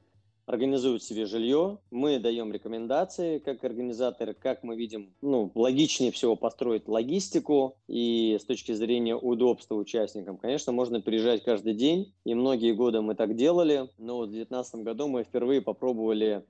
организуют 0.50 1.04
себе 1.04 1.26
жилье, 1.26 1.78
мы 1.92 2.18
даем 2.18 2.52
рекомендации 2.52 3.38
как 3.38 3.62
организаторы, 3.62 4.34
как 4.34 4.64
мы 4.64 4.76
видим, 4.76 5.14
ну, 5.22 5.50
логичнее 5.54 6.10
всего 6.10 6.34
построить 6.34 6.88
логистику. 6.88 7.76
И 7.86 8.36
с 8.40 8.44
точки 8.44 8.72
зрения 8.72 9.14
удобства 9.14 9.76
участникам, 9.76 10.36
конечно, 10.36 10.72
можно 10.72 11.00
приезжать 11.00 11.44
каждый 11.44 11.74
день, 11.74 12.12
и 12.24 12.34
многие 12.34 12.72
годы 12.72 13.00
мы 13.00 13.14
так 13.14 13.36
делали, 13.36 13.88
но 13.96 14.18
в 14.18 14.26
2019 14.26 14.74
году 14.82 15.06
мы 15.06 15.22
впервые 15.22 15.62
попробовали 15.62 16.44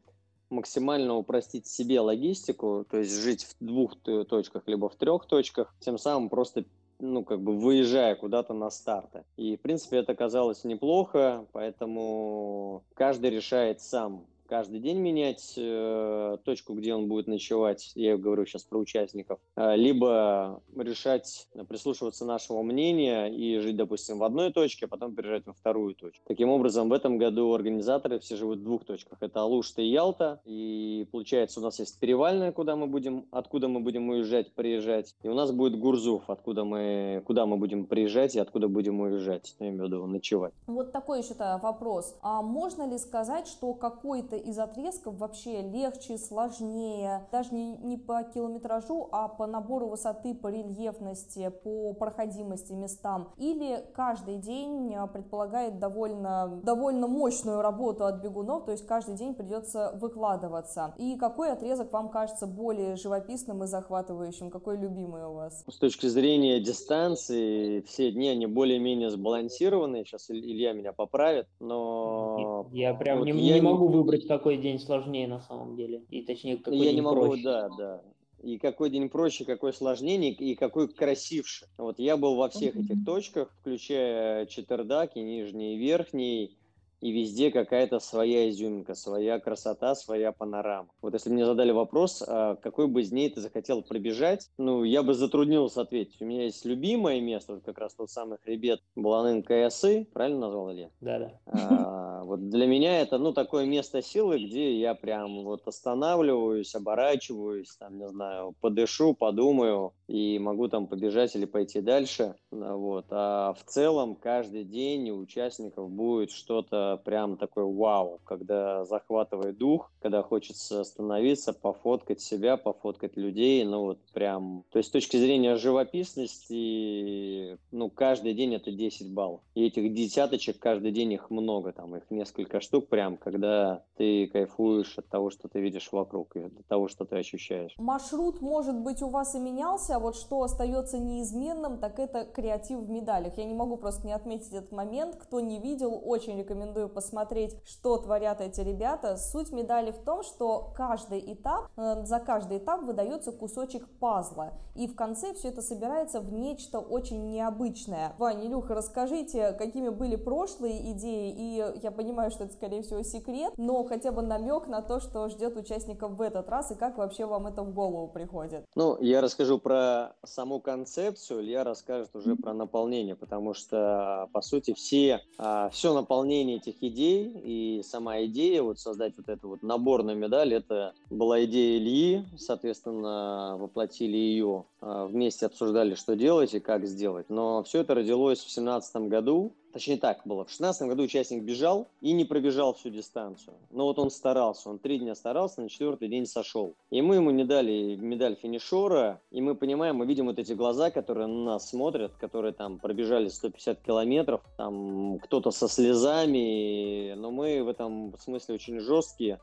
максимально 0.49 1.17
упростить 1.17 1.67
себе 1.67 2.01
логистику, 2.01 2.87
то 2.91 2.99
есть 2.99 3.15
жить 3.23 3.45
в 3.45 3.65
двух 3.65 3.97
точках, 4.01 4.63
либо 4.67 4.89
в 4.89 4.97
трех 4.97 5.27
точках, 5.27 5.75
тем 5.79 5.99
самым 5.99 6.29
просто 6.29 6.65
ну, 7.01 7.25
как 7.25 7.41
бы 7.41 7.57
выезжая 7.57 8.15
куда-то 8.15 8.55
на 8.55 8.71
старты. 8.71 9.25
И, 9.37 9.57
в 9.57 9.61
принципе, 9.61 9.99
это 9.99 10.15
казалось 10.15 10.65
неплохо, 10.65 11.47
поэтому 11.53 12.85
каждый 12.95 13.31
решает 13.31 13.81
сам, 13.81 14.27
каждый 14.51 14.81
день 14.81 14.99
менять 14.99 15.55
э, 15.57 16.37
точку, 16.45 16.75
где 16.75 16.93
он 16.93 17.07
будет 17.07 17.29
ночевать, 17.29 17.93
я 17.95 18.17
говорю 18.17 18.45
сейчас 18.45 18.65
про 18.65 18.79
участников, 18.79 19.39
э, 19.55 19.77
либо 19.77 20.61
решать, 20.77 21.47
э, 21.55 21.63
прислушиваться 21.63 22.25
нашего 22.25 22.63
мнения 22.63 23.29
и 23.29 23.61
жить, 23.61 23.77
допустим, 23.77 24.19
в 24.19 24.25
одной 24.25 24.53
точке, 24.53 24.87
а 24.87 24.89
потом 24.89 25.15
переезжать 25.15 25.47
во 25.47 25.53
вторую 25.53 25.95
точку. 25.95 26.25
Таким 26.27 26.49
образом, 26.49 26.89
в 26.89 26.93
этом 26.93 27.17
году 27.17 27.55
организаторы 27.55 28.19
все 28.19 28.35
живут 28.35 28.59
в 28.59 28.65
двух 28.65 28.85
точках. 28.85 29.19
Это 29.21 29.41
Алушта 29.41 29.83
и 29.83 29.87
Ялта, 29.87 30.41
и 30.45 31.07
получается 31.13 31.61
у 31.61 31.63
нас 31.63 31.79
есть 31.79 32.01
Перевальная, 32.01 32.51
куда 32.51 32.75
мы 32.75 32.89
будем, 32.89 33.27
откуда 33.31 33.69
мы 33.69 33.79
будем 33.79 34.09
уезжать, 34.09 34.53
приезжать, 34.53 35.15
и 35.23 35.29
у 35.29 35.35
нас 35.35 35.53
будет 35.53 35.79
Гурзуф, 35.79 36.29
откуда 36.29 36.65
мы, 36.65 37.23
куда 37.25 37.47
мы 37.47 37.57
будем 37.57 37.87
приезжать 37.87 38.35
и 38.35 38.41
откуда 38.41 38.67
будем 38.67 39.01
уезжать, 39.01 39.55
я 39.61 39.69
имею 39.69 39.85
в 39.85 39.87
виду 39.87 40.07
ночевать. 40.07 40.53
Вот 40.67 40.91
такой 40.91 41.21
еще 41.21 41.35
вопрос. 41.63 42.17
А 42.21 42.43
можно 42.43 42.91
ли 42.91 42.99
сказать, 42.99 43.47
что 43.47 43.75
какой-то 43.75 44.40
из 44.41 44.59
отрезков 44.59 45.17
вообще 45.19 45.63
легче, 45.63 46.19
сложнее, 46.19 47.27
даже 47.33 47.55
не, 47.55 47.77
не 47.77 47.97
по 47.97 48.23
километражу, 48.23 49.09
а 49.13 49.29
по 49.29 49.47
набору 49.47 49.89
высоты, 49.89 50.35
по 50.35 50.49
рельефности, 50.49 51.53
по 51.63 51.93
проходимости 51.95 52.73
местам. 52.73 53.33
Или 53.37 53.85
каждый 53.95 54.39
день 54.39 54.95
а, 54.95 55.07
предполагает 55.07 55.79
довольно, 55.79 56.61
довольно 56.63 57.07
мощную 57.07 57.63
работу 57.63 58.05
от 58.05 58.23
бегунов, 58.23 58.65
то 58.65 58.73
есть 58.73 58.87
каждый 58.87 59.17
день 59.17 59.35
придется 59.35 59.93
выкладываться. 60.01 60.95
И 60.97 61.17
какой 61.17 61.53
отрезок 61.53 61.93
вам 61.93 62.09
кажется 62.09 62.47
более 62.47 62.97
живописным 62.97 63.65
и 63.65 63.67
захватывающим? 63.67 64.51
Какой 64.51 64.77
любимый 64.77 65.25
у 65.27 65.35
вас? 65.35 65.65
С 65.69 65.79
точки 65.79 66.07
зрения 66.07 66.61
дистанции, 66.61 67.81
все 67.83 68.11
дни 68.11 68.29
они 68.29 68.47
более-менее 68.47 69.11
сбалансированы. 69.11 70.05
Сейчас 70.05 70.31
Илья 70.31 70.73
меня 70.73 70.93
поправит, 70.93 71.47
но... 71.61 72.69
Я 72.73 72.95
прям 72.95 73.19
вот 73.19 73.25
не, 73.27 73.33
я 73.33 73.55
не 73.57 73.61
могу 73.61 73.89
выбрать 73.89 74.27
какой 74.31 74.59
день 74.59 74.79
сложнее 74.79 75.27
на 75.27 75.41
самом 75.41 75.75
деле. 75.75 76.05
И 76.09 76.23
точнее, 76.23 76.59
какой 76.59 76.79
Я 76.79 76.85
день 76.85 76.95
не 76.95 77.01
могу, 77.01 77.23
проще. 77.23 77.43
да, 77.43 77.69
да. 77.77 78.03
И 78.45 78.59
какой 78.59 78.89
день 78.89 79.09
проще, 79.09 79.45
какой 79.45 79.73
сложнее, 79.73 80.31
и 80.31 80.55
какой 80.55 80.87
красивше. 80.87 81.67
Вот 81.77 81.99
я 81.99 82.17
был 82.17 82.37
во 82.37 82.49
всех 82.49 82.77
этих 82.77 83.05
точках, 83.05 83.53
включая 83.61 84.47
Четвердаки, 84.47 85.19
нижний 85.19 85.75
и 85.75 85.79
верхний, 85.79 86.57
и 87.01 87.13
везде 87.13 87.51
какая-то 87.51 87.99
своя 87.99 88.49
изюминка, 88.51 88.95
своя 88.95 89.39
красота, 89.39 89.95
своя 89.95 90.33
панорама. 90.33 90.89
Вот 91.03 91.15
если 91.15 91.31
мне 91.31 91.47
задали 91.47 91.73
вопрос, 91.73 92.23
а 92.27 92.57
какой 92.57 92.87
бы 92.87 93.03
из 93.03 93.13
ней 93.13 93.31
ты 93.31 93.41
захотел 93.41 93.83
пробежать, 93.83 94.51
ну, 94.59 94.85
я 94.85 95.03
бы 95.03 95.15
затруднился 95.15 95.83
ответить. 95.83 96.21
У 96.21 96.25
меня 96.25 96.45
есть 96.45 96.65
любимое 96.65 97.21
место, 97.21 97.55
вот 97.55 97.65
как 97.65 97.79
раз 97.79 97.95
тот 97.95 98.11
самый 98.11 98.39
хребет 98.39 98.81
Бланын 98.95 99.43
КСы, 99.43 100.07
правильно 100.13 100.41
назвал 100.41 100.73
Илья? 100.73 100.91
Да-да. 101.01 101.39
А, 101.47 102.25
вот 102.25 102.49
для 102.51 102.67
меня 102.67 103.01
это, 103.01 103.19
ну, 103.19 103.33
такое 103.33 103.67
место 103.67 104.03
силы, 104.03 104.39
где 104.39 104.79
я 104.79 104.95
прям 104.95 105.45
вот 105.45 105.67
останавливаюсь, 105.67 106.75
оборачиваюсь, 106.75 107.77
там, 107.77 107.99
не 107.99 108.09
знаю, 108.09 108.55
подышу, 108.61 109.15
подумаю, 109.15 109.95
и 110.07 110.39
могу 110.39 110.69
там 110.69 110.87
побежать 110.87 111.37
или 111.37 111.45
пойти 111.45 111.81
дальше. 111.81 112.35
Вот. 112.51 113.07
А 113.11 113.55
в 113.55 113.65
целом 113.65 114.17
каждый 114.17 114.65
день 114.65 115.11
у 115.11 115.19
участников 115.19 115.91
будет 115.91 116.31
что-то 116.31 116.90
прям 116.97 117.37
такое 117.37 117.65
вау, 117.65 118.21
когда 118.25 118.85
захватывает 118.85 119.59
дух, 119.59 119.91
когда 120.01 120.23
хочется 120.23 120.81
остановиться, 120.81 121.53
пофоткать 121.53 122.21
себя, 122.21 122.57
пофоткать 122.57 123.17
людей, 123.17 123.65
ну 123.65 123.83
вот 123.83 123.99
прям... 124.13 124.65
То 124.71 124.79
есть 124.79 124.91
с 124.91 124.93
точки 124.93 125.17
зрения 125.17 125.57
живописности, 125.57 127.59
ну 127.71 127.91
каждый 127.91 128.35
день 128.35 128.55
это 128.55 128.73
10 128.73 129.13
баллов. 129.13 129.41
И 129.55 129.67
этих 129.67 129.93
десяточек 129.95 130.59
каждый 130.59 130.93
день 130.93 131.13
их 131.13 131.31
много, 131.31 131.73
там 131.73 131.97
их 131.97 132.11
несколько 132.11 132.61
штук 132.61 132.89
прям, 132.89 133.17
когда 133.17 133.85
ты 133.97 134.27
кайфуешь 134.29 134.99
от 134.99 135.09
того, 135.09 135.31
что 135.31 135.49
ты 135.49 135.61
видишь 135.61 135.91
вокруг, 135.93 136.37
и 136.37 136.41
от 136.41 136.67
того, 136.67 136.89
что 136.89 137.05
ты 137.05 137.17
ощущаешь. 137.17 137.75
Маршрут, 137.77 138.41
может 138.41 138.79
быть, 138.79 139.03
у 139.03 139.09
вас 139.09 139.35
и 139.35 139.39
менялся, 139.39 139.99
вот 139.99 140.17
что 140.17 140.43
остается 140.43 140.99
неизменным, 140.99 141.79
так 141.79 141.99
это 141.99 142.25
креатив 142.25 142.81
в 142.81 142.91
медалях. 142.91 143.39
Я 143.39 143.45
не 143.45 143.55
могу 143.55 143.77
просто 143.77 144.07
не 144.07 144.13
отметить 144.13 144.53
этот 144.53 144.73
момент. 144.73 145.17
Кто 145.17 145.41
не 145.41 145.61
видел, 145.61 146.01
очень 146.05 146.39
рекомендую 146.39 146.80
посмотреть, 146.89 147.57
что 147.65 147.99
творят 147.99 148.41
эти 148.41 148.61
ребята. 148.61 149.17
Суть 149.17 149.53
медали 149.53 149.91
в 149.91 149.99
том, 149.99 150.23
что 150.23 150.73
каждый 150.77 151.33
этап, 151.33 151.69
э, 151.77 152.05
за 152.05 152.21
каждый 152.21 152.59
этап 152.59 152.83
выдается 152.83 153.33
кусочек 153.33 153.89
пазла. 153.99 154.53
И 154.75 154.87
в 154.87 154.95
конце 154.95 155.35
все 155.35 155.49
это 155.49 155.63
собирается 155.63 156.21
в 156.21 156.33
нечто 156.33 156.79
очень 156.79 157.31
необычное. 157.31 158.15
Ваня, 158.19 158.47
Илюха, 158.47 158.75
расскажите, 158.75 159.53
какими 159.53 159.89
были 159.89 160.17
прошлые 160.17 160.93
идеи, 160.93 161.31
и 161.31 161.81
я 161.83 161.91
понимаю, 161.91 162.31
что 162.31 162.45
это, 162.45 162.55
скорее 162.55 162.83
всего, 162.83 163.03
секрет, 163.03 163.55
но 163.57 163.85
хотя 163.85 164.13
бы 164.13 164.23
намек 164.23 164.69
на 164.69 164.83
то, 164.83 165.01
что 165.01 165.29
ждет 165.29 165.57
участников 165.57 166.13
в 166.13 166.23
этот 166.23 166.49
раз, 166.49 166.71
и 166.71 166.75
как 166.75 166.99
вообще 166.99 167.27
вам 167.27 167.47
это 167.47 167.63
в 167.63 167.75
голову 167.75 168.09
приходит. 168.09 168.65
Ну, 168.75 168.97
я 169.01 169.21
расскажу 169.21 169.59
про 169.59 170.15
саму 170.25 170.61
концепцию, 170.61 171.41
Илья 171.41 171.65
расскажет 171.65 172.15
уже 172.15 172.37
про 172.37 172.53
наполнение, 172.53 173.17
потому 173.17 173.55
что, 173.55 174.29
по 174.33 174.41
сути, 174.41 174.73
все, 174.75 175.21
а, 175.39 175.69
все 175.71 175.93
наполнение 175.93 176.57
этих 176.57 176.70
творческих 176.71 176.83
идей, 176.83 177.33
и 177.45 177.83
сама 177.83 178.25
идея 178.25 178.63
вот 178.63 178.79
создать 178.79 179.17
вот 179.17 179.29
эту 179.29 179.49
вот 179.49 179.63
наборную 179.63 180.17
медаль, 180.17 180.55
это 180.55 180.95
была 181.11 181.45
идея 181.45 181.79
Ильи, 181.79 182.25
соответственно, 182.37 183.57
воплотили 183.59 184.17
ее, 184.17 184.65
вместе 184.81 185.47
обсуждали, 185.47 185.95
что 185.95 186.17
делать 186.17 186.55
и 186.55 186.61
как 186.61 186.87
сделать. 186.87 187.29
Но 187.29 187.63
все 187.63 187.81
это 187.81 187.95
родилось 187.95 188.39
в 188.39 188.53
2017 188.53 188.97
году, 189.09 189.53
Точнее 189.73 189.99
так 189.99 190.23
было. 190.25 190.45
В 190.45 190.49
2016 190.49 190.89
году 190.89 191.03
участник 191.05 191.43
бежал 191.43 191.89
и 192.01 192.13
не 192.13 192.25
пробежал 192.25 192.75
всю 192.75 192.91
дистанцию. 192.91 193.55
Но 193.71 193.85
вот 193.85 193.99
он 193.99 194.11
старался. 194.11 194.69
Он 194.69 194.79
три 194.79 194.99
дня 194.99 195.15
старался, 195.15 195.61
на 195.61 195.69
четвертый 195.69 196.09
день 196.09 196.27
сошел. 196.27 196.75
И 196.91 197.01
мы 197.03 197.17
ему 197.17 197.31
не 197.31 197.45
дали 197.45 197.95
медаль 197.97 198.37
финишера. 198.41 199.21
И 199.31 199.41
мы 199.41 199.55
понимаем, 199.55 199.97
мы 199.97 200.07
видим 200.07 200.27
вот 200.27 200.39
эти 200.39 200.55
глаза, 200.55 200.91
которые 200.91 201.29
на 201.29 201.45
нас 201.45 201.69
смотрят, 201.69 202.13
которые 202.19 202.53
там 202.53 202.79
пробежали 202.79 203.29
150 203.29 203.81
километров. 203.81 204.41
Там 204.57 205.19
кто-то 205.21 205.53
со 205.53 205.69
слезами. 205.69 207.15
Но 207.15 207.31
мы 207.31 207.63
в 207.63 207.69
этом 207.69 208.15
смысле 208.19 208.57
очень 208.57 208.81
жесткие. 208.81 209.39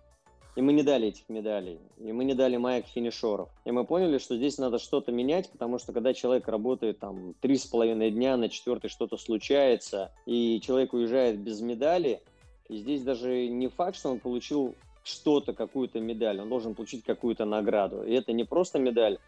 И 0.58 0.62
мы 0.62 0.74
не 0.74 0.82
дали 0.82 1.10
этих 1.10 1.30
медалей. 1.30 1.80
И 2.00 2.12
мы 2.12 2.26
не 2.26 2.34
дали 2.34 2.58
маек 2.58 2.88
финишеров. 2.88 3.48
И 3.64 3.70
мы 3.70 3.86
поняли, 3.86 4.18
что 4.18 4.36
здесь 4.36 4.58
надо 4.58 4.80
что-то 4.80 5.12
менять, 5.12 5.52
потому 5.52 5.78
что 5.78 5.94
когда 5.94 6.16
человек 6.16 6.48
работает 6.48 6.98
там 6.98 7.36
три 7.42 7.58
с 7.58 7.68
половиной 7.68 8.10
дня, 8.10 8.36
на 8.38 8.50
четвертый 8.50 8.90
что-то 8.90 9.18
случается, 9.18 10.12
и 10.26 10.60
человек 10.60 10.94
уезжает 10.94 11.40
без 11.40 11.62
медали, 11.62 12.24
и 12.70 12.78
здесь 12.78 13.04
даже 13.04 13.48
не 13.48 13.68
факт, 13.68 14.00
что 14.00 14.10
он 14.10 14.20
получил 14.20 14.74
что-то, 15.04 15.54
какую-то 15.54 16.00
медаль, 16.00 16.42
он 16.42 16.50
должен 16.50 16.74
получить 16.74 17.04
какую-то 17.04 17.46
награду. 17.46 18.02
И 18.02 18.14
это 18.14 18.34
не 18.34 18.44
просто 18.44 18.80
медаль, 18.80 19.20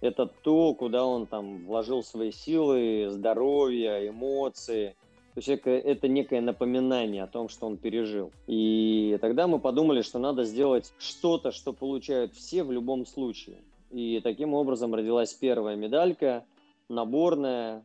это 0.00 0.24
то, 0.24 0.72
куда 0.72 1.04
он 1.04 1.26
там 1.26 1.66
вложил 1.66 2.02
свои 2.02 2.32
силы, 2.32 3.08
здоровье, 3.10 4.08
эмоции– 4.08 4.96
то 5.34 5.40
есть 5.40 5.48
это 5.48 6.08
некое 6.08 6.40
напоминание 6.40 7.22
о 7.22 7.28
том, 7.28 7.48
что 7.48 7.66
он 7.66 7.76
пережил. 7.76 8.32
И 8.46 9.18
тогда 9.20 9.46
мы 9.46 9.58
подумали, 9.58 10.02
что 10.02 10.18
надо 10.18 10.44
сделать 10.44 10.92
что-то, 10.98 11.52
что 11.52 11.72
получают 11.72 12.34
все 12.34 12.64
в 12.64 12.72
любом 12.72 13.06
случае. 13.06 13.58
И 13.90 14.20
таким 14.22 14.54
образом 14.54 14.94
родилась 14.94 15.32
первая 15.34 15.76
медалька, 15.76 16.44
наборная. 16.88 17.84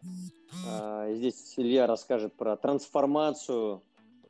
А, 0.67 1.11
здесь 1.13 1.53
Илья 1.57 1.87
расскажет 1.87 2.33
про 2.33 2.55
трансформацию 2.57 3.81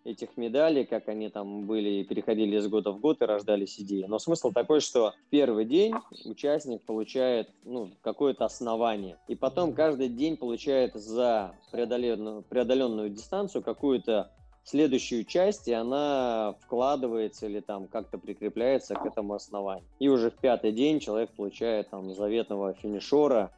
этих 0.03 0.37
медалей, 0.37 0.85
как 0.85 1.07
они 1.07 1.29
там 1.29 1.65
были, 1.65 2.03
переходили 2.03 2.57
из 2.57 2.67
года 2.67 2.91
в 2.91 2.99
год 2.99 3.21
и 3.21 3.25
рождались 3.25 3.79
идеи. 3.79 4.05
Но 4.07 4.19
смысл 4.19 4.51
такой, 4.51 4.81
что 4.81 5.13
первый 5.29 5.65
день 5.65 5.93
участник 6.25 6.81
получает 6.83 7.49
ну, 7.63 7.91
какое-то 8.01 8.45
основание, 8.45 9.17
и 9.27 9.35
потом 9.35 9.73
каждый 9.73 10.09
день 10.09 10.37
получает 10.37 10.93
за 10.93 11.55
преодоленную, 11.71 12.43
преодоленную 12.43 13.09
дистанцию 13.09 13.63
какую-то 13.63 14.31
следующую 14.63 15.25
часть, 15.25 15.67
и 15.67 15.73
она 15.73 16.55
вкладывается 16.61 17.47
или 17.47 17.59
там 17.59 17.87
как-то 17.87 18.17
прикрепляется 18.17 18.95
к 18.95 19.05
этому 19.05 19.33
основанию. 19.33 19.85
И 19.99 20.07
уже 20.07 20.31
в 20.31 20.35
пятый 20.35 20.71
день 20.71 20.99
человек 20.99 21.31
получает 21.31 21.89
там 21.89 22.13
заветного 22.13 22.73
финишера, 22.73 23.51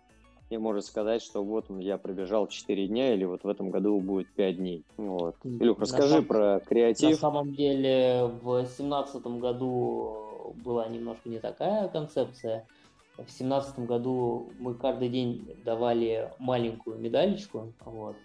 и 0.49 0.57
может 0.57 0.85
сказать, 0.85 1.21
что 1.21 1.43
вот 1.43 1.65
я 1.69 1.97
пробежал 1.97 2.47
4 2.47 2.87
дня, 2.87 3.13
или 3.13 3.25
вот 3.25 3.43
в 3.43 3.47
этом 3.47 3.71
году 3.71 3.99
будет 3.99 4.31
5 4.33 4.57
дней. 4.57 4.83
Вот. 4.97 5.35
Илюх, 5.43 5.79
расскажи 5.79 6.09
самом, 6.09 6.25
про 6.25 6.59
креатив. 6.59 7.11
На 7.11 7.15
самом 7.15 7.53
деле 7.53 8.25
в 8.41 8.55
2017 8.57 9.25
году 9.25 10.53
была 10.63 10.87
немножко 10.87 11.29
не 11.29 11.39
такая 11.39 11.87
концепция. 11.87 12.67
В 13.13 13.17
2017 13.17 13.79
году 13.79 14.49
мы 14.59 14.75
каждый 14.75 15.09
день 15.09 15.47
давали 15.63 16.31
маленькую 16.37 16.99
медалечку, 16.99 17.73
вот, 17.85 18.17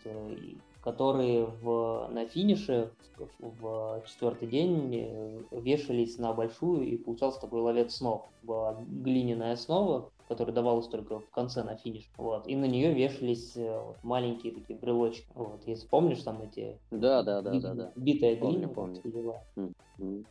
которые 0.83 1.47
в, 1.47 2.09
на 2.11 2.27
финише 2.27 2.91
в, 3.39 4.01
в 4.01 4.03
четвертый 4.07 4.49
день 4.49 5.47
вешались 5.53 6.19
на 6.19 6.33
большую, 6.33 6.83
и 6.89 6.97
получался 6.97 7.41
такой 7.41 7.61
ловец 7.61 7.95
снов. 7.95 8.27
Была 8.43 8.77
глиняная 8.89 9.53
основа, 9.53 10.11
которая 10.31 10.55
давалась 10.55 10.87
только 10.87 11.19
в 11.19 11.29
конце 11.31 11.65
на 11.65 11.75
финиш. 11.75 12.09
Вот. 12.17 12.47
И 12.47 12.55
на 12.55 12.67
нее 12.67 12.95
вешались 12.95 13.57
э, 13.57 13.81
вот, 13.85 13.97
маленькие 14.05 14.55
такие 14.55 14.79
брелочки. 14.79 15.27
Вот. 15.35 15.67
Если 15.67 15.89
помнишь, 15.89 16.23
там 16.23 16.41
эти... 16.43 16.79
Да, 16.93 17.25
да, 17.25 17.43
да, 17.43 17.59
да, 17.59 17.75
да. 17.75 17.93
Битая 17.97 18.37
помню, 18.37 18.59
глина. 18.59 18.69
Помню. 18.69 19.03
Дела. 19.03 19.45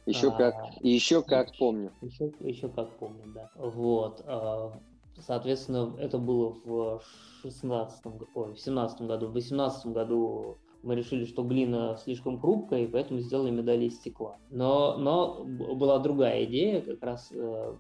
Еще 0.06 0.30
а, 0.30 0.32
как, 0.32 0.56
еще 0.80 1.22
как 1.22 1.50
помню. 1.58 1.92
Еще, 2.02 2.32
еще 2.40 2.70
как 2.70 2.98
помню, 2.98 3.24
да. 3.36 3.52
Вот. 3.56 4.24
А, 4.26 4.72
соответственно, 5.18 5.94
это 6.00 6.18
было 6.18 6.56
в 6.64 7.02
16 7.42 8.02
ой, 8.36 8.54
в 8.54 8.60
17 8.60 9.02
году. 9.02 9.28
В 9.28 9.34
18 9.34 9.88
году 9.88 10.58
мы 10.82 10.96
решили, 10.96 11.26
что 11.26 11.44
глина 11.44 11.98
слишком 12.02 12.40
хрупкая, 12.40 12.84
и 12.84 12.88
поэтому 12.88 13.20
сделали 13.20 13.52
медали 13.52 13.88
из 13.88 13.98
стекла. 13.98 14.38
Но, 14.50 14.96
но 14.96 15.44
была 15.44 16.00
другая 16.00 16.46
идея, 16.46 16.80
как 16.80 17.04
раз 17.04 17.34
э, 17.34 17.76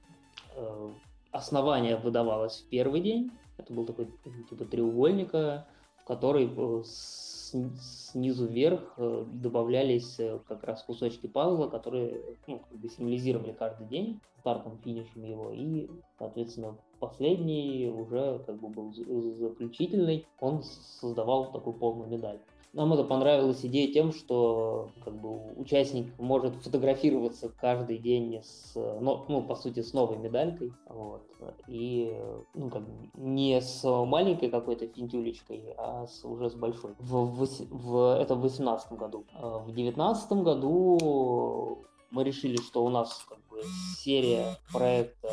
э, 0.58 0.90
основание 1.32 1.98
выдавалось 1.98 2.62
в 2.62 2.70
первый 2.70 3.02
день. 3.02 3.32
Это 3.58 3.74
был 3.74 3.86
такой 3.86 4.08
типа 4.50 4.66
треугольника, 4.66 5.68
в 5.98 6.06
который 6.06 6.50
э, 6.56 6.84
снизу 6.84 8.48
вверх 8.48 8.94
э, 8.98 9.26
добавлялись 9.28 10.20
э, 10.20 10.40
как 10.48 10.64
раз 10.64 10.84
кусочки 10.84 11.28
пазла, 11.28 11.68
которые 11.68 12.38
ну, 12.48 12.60
как 12.60 12.78
бы 12.78 12.90
символизировали 12.90 13.52
каждый 13.52 13.88
день 13.88 14.20
стартом, 14.40 14.80
финишем 14.84 15.24
его. 15.24 15.52
И, 15.52 15.90
соответственно, 16.18 16.78
последний 17.00 17.90
уже 17.90 18.42
как 18.46 18.60
бы 18.60 18.70
был 18.70 18.94
заключительный, 18.94 20.26
он 20.40 20.64
создавал 20.64 21.52
такую 21.52 21.74
полную 21.74 22.10
медаль. 22.10 22.40
Нам 22.74 22.94
это 22.94 23.04
понравилась 23.04 23.66
идея 23.66 23.92
тем, 23.92 24.12
что 24.12 24.90
как 25.04 25.20
бы, 25.20 25.54
участник 25.56 26.08
может 26.20 26.56
фотографироваться 26.56 27.50
каждый 27.50 27.98
день 27.98 28.42
с, 28.44 28.76
ну, 28.76 29.44
по 29.44 29.56
сути, 29.56 29.82
с 29.82 29.94
новой 29.94 30.18
медалькой. 30.18 30.72
Вот, 30.88 31.24
и 31.68 32.16
ну, 32.54 32.70
как, 32.70 32.84
не 33.16 33.60
с 33.60 33.84
маленькой 34.06 34.50
какой-то 34.50 34.88
финтюлечкой, 34.88 35.74
а 35.78 36.06
с, 36.06 36.24
уже 36.24 36.50
с 36.50 36.56
большой. 36.56 36.94
В, 37.00 37.26
в, 37.26 37.48
в, 37.70 38.20
это 38.20 38.36
в 38.36 38.42
2018 38.42 38.92
году. 38.94 39.26
А 39.34 39.60
в 39.60 39.66
2019 39.66 40.32
году 40.34 41.86
мы 42.12 42.24
решили, 42.24 42.58
что 42.58 42.84
у 42.84 42.90
нас 42.90 43.26
как 43.28 43.40
бы, 43.50 43.62
серия 43.98 44.58
проекта 44.72 45.30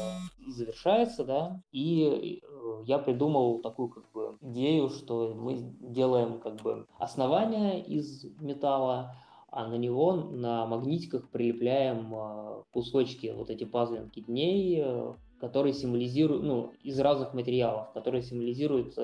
завершается, 0.46 1.24
да, 1.24 1.62
и 1.72 2.42
э, 2.42 2.82
я 2.84 2.98
придумал 2.98 3.60
такую 3.60 3.88
как 3.88 4.10
бы 4.12 4.36
идею, 4.40 4.90
что 4.90 5.34
мы 5.34 5.56
делаем 5.80 6.40
как 6.40 6.60
бы 6.62 6.86
основание 6.98 7.82
из 7.82 8.24
металла, 8.40 9.16
а 9.48 9.66
на 9.68 9.76
него 9.76 10.12
на 10.12 10.66
магнитиках 10.66 11.28
прилепляем 11.30 12.14
э, 12.14 12.62
кусочки, 12.72 13.32
вот 13.36 13.50
эти 13.50 13.64
пазлинки 13.64 14.20
дней, 14.20 14.82
э, 14.84 15.14
которые 15.40 15.74
символизируют, 15.74 16.42
ну, 16.42 16.72
из 16.82 16.98
разных 16.98 17.34
материалов, 17.34 17.92
которые 17.92 18.22
символизируют 18.22 18.98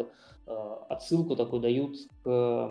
отсылку 0.89 1.37
такую 1.37 1.61
дают 1.61 1.97
к 2.25 2.71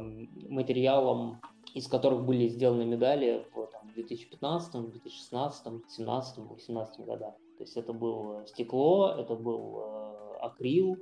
материалам, 0.50 1.40
из 1.74 1.88
которых 1.88 2.26
были 2.26 2.48
сделаны 2.48 2.86
медали 2.86 3.46
в 3.54 3.68
там, 3.68 3.81
2015, 3.95 4.71
2016, 4.71 5.63
2017, 5.63 6.36
2018 6.36 7.06
годах. 7.06 7.34
То 7.58 7.63
есть 7.63 7.77
это 7.77 7.93
было 7.93 8.45
стекло, 8.47 9.13
это 9.17 9.36
был 9.36 9.84
э, 9.84 10.38
акрил, 10.41 10.97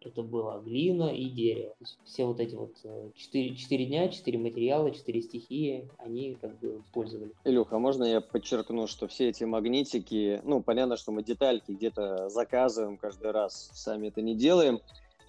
это 0.00 0.22
была 0.22 0.58
глина 0.60 1.14
и 1.14 1.28
дерево. 1.28 1.74
Все 2.04 2.24
вот 2.24 2.40
эти 2.40 2.54
вот 2.54 2.74
4, 3.14 3.50
э, 3.50 3.54
4 3.54 3.86
дня, 3.86 4.08
4 4.08 4.38
материала, 4.38 4.90
4 4.90 5.22
стихии, 5.22 5.88
они 5.98 6.36
как 6.40 6.58
бы 6.58 6.80
использовали. 6.84 7.32
Илюха, 7.44 7.78
можно 7.78 8.04
я 8.04 8.20
подчеркну, 8.20 8.86
что 8.86 9.06
все 9.06 9.28
эти 9.28 9.44
магнитики, 9.44 10.40
ну, 10.44 10.62
понятно, 10.62 10.96
что 10.96 11.12
мы 11.12 11.22
детальки 11.22 11.72
где-то 11.72 12.28
заказываем 12.28 12.96
каждый 12.96 13.30
раз, 13.30 13.70
сами 13.74 14.08
это 14.08 14.22
не 14.22 14.34
делаем, 14.34 14.80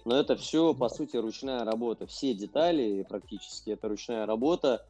но 0.04 0.16
это 0.16 0.36
все, 0.36 0.74
по 0.74 0.88
сути, 0.88 1.16
ручная 1.16 1.64
работа. 1.64 2.06
Все 2.06 2.34
детали 2.34 3.06
практически 3.08 3.70
это 3.70 3.88
ручная 3.88 4.26
работа. 4.26 4.84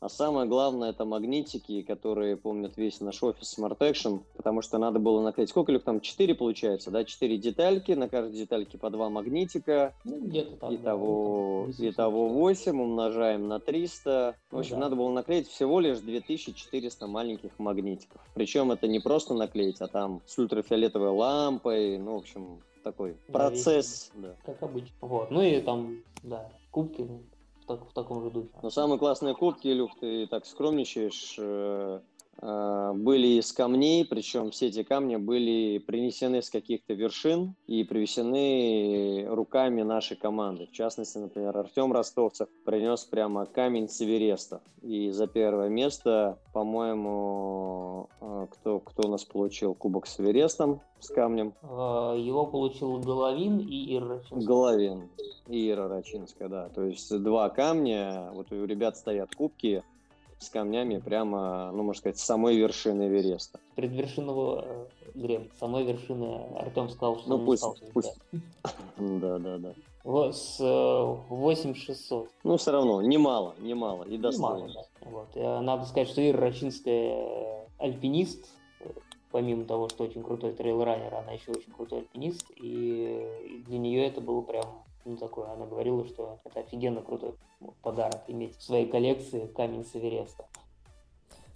А 0.00 0.08
самое 0.08 0.46
главное, 0.46 0.90
это 0.90 1.04
магнитики, 1.04 1.82
которые 1.82 2.36
помнят 2.36 2.76
весь 2.76 3.00
наш 3.00 3.22
офис 3.22 3.58
Smart 3.58 3.78
Action, 3.78 4.22
потому 4.36 4.62
что 4.62 4.78
надо 4.78 4.98
было 4.98 5.22
наклеить, 5.22 5.50
сколько 5.50 5.72
их 5.72 5.82
там, 5.82 6.00
четыре 6.00 6.34
получается, 6.34 6.90
да, 6.90 7.04
четыре 7.04 7.36
детальки, 7.36 7.92
на 7.92 8.08
каждой 8.08 8.36
детальке 8.36 8.78
по 8.78 8.90
два 8.90 9.08
магнитика, 9.08 9.94
ну, 10.04 10.20
где-то 10.20 10.56
так, 10.56 10.72
итого, 10.72 11.68
да, 11.76 11.88
итого 11.88 12.28
8 12.28 12.80
умножаем 12.80 13.48
на 13.48 13.58
300, 13.58 14.36
в 14.50 14.58
общем, 14.58 14.74
ну, 14.74 14.76
да. 14.76 14.84
надо 14.86 14.96
было 14.96 15.10
наклеить 15.10 15.48
всего 15.48 15.80
лишь 15.80 15.98
2400 15.98 17.06
маленьких 17.06 17.50
магнитиков, 17.58 18.20
причем 18.34 18.70
это 18.70 18.86
не 18.86 19.00
просто 19.00 19.34
наклеить, 19.34 19.80
а 19.80 19.88
там 19.88 20.22
с 20.26 20.38
ультрафиолетовой 20.38 21.10
лампой, 21.10 21.98
ну, 21.98 22.14
в 22.14 22.18
общем, 22.18 22.60
такой 22.84 23.16
да, 23.26 23.32
процесс. 23.32 24.10
Да. 24.14 24.34
Как 24.44 24.62
обычно. 24.62 24.94
Вот. 25.00 25.30
Ну 25.30 25.42
и 25.42 25.60
там, 25.60 26.02
да, 26.22 26.48
кубки 26.70 27.06
так, 27.68 27.88
в 27.88 27.92
таком 27.92 28.22
же 28.24 28.30
духе. 28.30 28.48
Но 28.62 28.70
самые 28.70 28.98
классные 28.98 29.34
кубки, 29.34 29.68
Илюх, 29.68 29.92
ты 30.00 30.26
так 30.26 30.46
скромничаешь. 30.46 31.38
Э, 32.40 32.48
э, 32.48 32.92
были 32.94 33.38
из 33.38 33.52
камней, 33.52 34.04
причем 34.04 34.50
все 34.50 34.68
эти 34.68 34.82
камни 34.82 35.16
были 35.16 35.78
принесены 35.78 36.42
с 36.42 36.50
каких-то 36.50 36.94
вершин 36.94 37.54
и 37.66 37.84
привезены 37.84 39.26
руками 39.28 39.82
нашей 39.82 40.16
команды. 40.16 40.66
В 40.66 40.72
частности, 40.72 41.18
например, 41.18 41.56
Артем 41.56 41.92
Ростовцев 41.92 42.48
принес 42.64 43.04
прямо 43.04 43.46
камень 43.46 43.88
с 43.88 44.00
Эвереста. 44.00 44.60
И 44.82 45.10
за 45.10 45.26
первое 45.26 45.68
место, 45.68 46.38
по-моему, 46.52 48.08
э, 48.20 48.46
кто, 48.50 48.78
кто 48.80 49.08
у 49.08 49.10
нас 49.10 49.24
получил 49.24 49.74
кубок 49.74 50.06
с 50.06 50.20
Эверестом, 50.20 50.80
с 51.00 51.08
камнем? 51.08 51.54
А, 51.62 52.14
его 52.14 52.46
получил 52.46 52.98
Головин 52.98 53.58
и 53.58 53.96
Ира 53.96 54.08
Рачинская. 54.08 54.46
Головин 54.46 55.08
и 55.46 55.70
Ира 55.70 55.88
Рачинская, 55.88 56.48
да. 56.48 56.68
То 56.70 56.84
есть 56.84 57.16
два 57.22 57.48
камня, 57.50 58.30
вот 58.32 58.52
у 58.52 58.64
ребят 58.64 58.96
стоят 58.96 59.34
кубки, 59.34 59.82
с 60.38 60.48
камнями 60.50 60.98
прямо, 60.98 61.70
ну, 61.72 61.82
можно 61.82 61.98
сказать, 61.98 62.18
с 62.18 62.24
самой 62.24 62.56
вершины 62.56 63.08
Эвереста. 63.08 63.58
Предвершинного 63.74 64.64
э, 64.64 64.86
гребня, 65.14 65.48
самой 65.58 65.84
вершины 65.84 66.46
Артем 66.56 66.88
сказал, 66.88 67.18
что 67.18 67.36
ну, 67.36 67.44
пусть, 67.44 67.64
пусть. 67.92 68.14
Да, 68.96 69.38
да, 69.38 69.58
да. 69.58 69.74
С 70.32 70.58
8600. 71.28 72.24
Э, 72.24 72.28
ну, 72.44 72.56
все 72.56 72.70
равно, 72.70 73.02
немало, 73.02 73.54
немало 73.58 74.04
и 74.04 74.16
достойно. 74.16 74.68
Немало, 74.68 74.86
да. 75.00 75.08
вот. 75.10 75.28
Э, 75.34 75.60
надо 75.60 75.84
сказать, 75.86 76.08
что 76.08 76.26
Ира 76.28 76.40
Рачинская 76.40 77.66
альпинист, 77.78 78.48
помимо 79.30 79.64
того, 79.64 79.88
что 79.88 80.04
очень 80.04 80.22
крутой 80.22 80.52
трейл-раннер, 80.52 81.14
она 81.14 81.32
еще 81.32 81.50
очень 81.50 81.72
крутой 81.72 82.00
альпинист, 82.00 82.46
и 82.56 83.62
для 83.66 83.78
нее 83.78 84.06
это 84.06 84.20
было 84.20 84.40
прям 84.40 84.64
ну, 85.08 85.16
такое, 85.16 85.50
она 85.50 85.66
говорила, 85.66 86.04
что 86.04 86.38
это 86.44 86.60
офигенно 86.60 87.02
крутой 87.02 87.34
подарок 87.82 88.22
иметь 88.28 88.56
в 88.56 88.62
своей 88.62 88.86
коллекции 88.86 89.46
камень 89.46 89.84
с 89.84 89.96
Эвереста. 89.96 90.44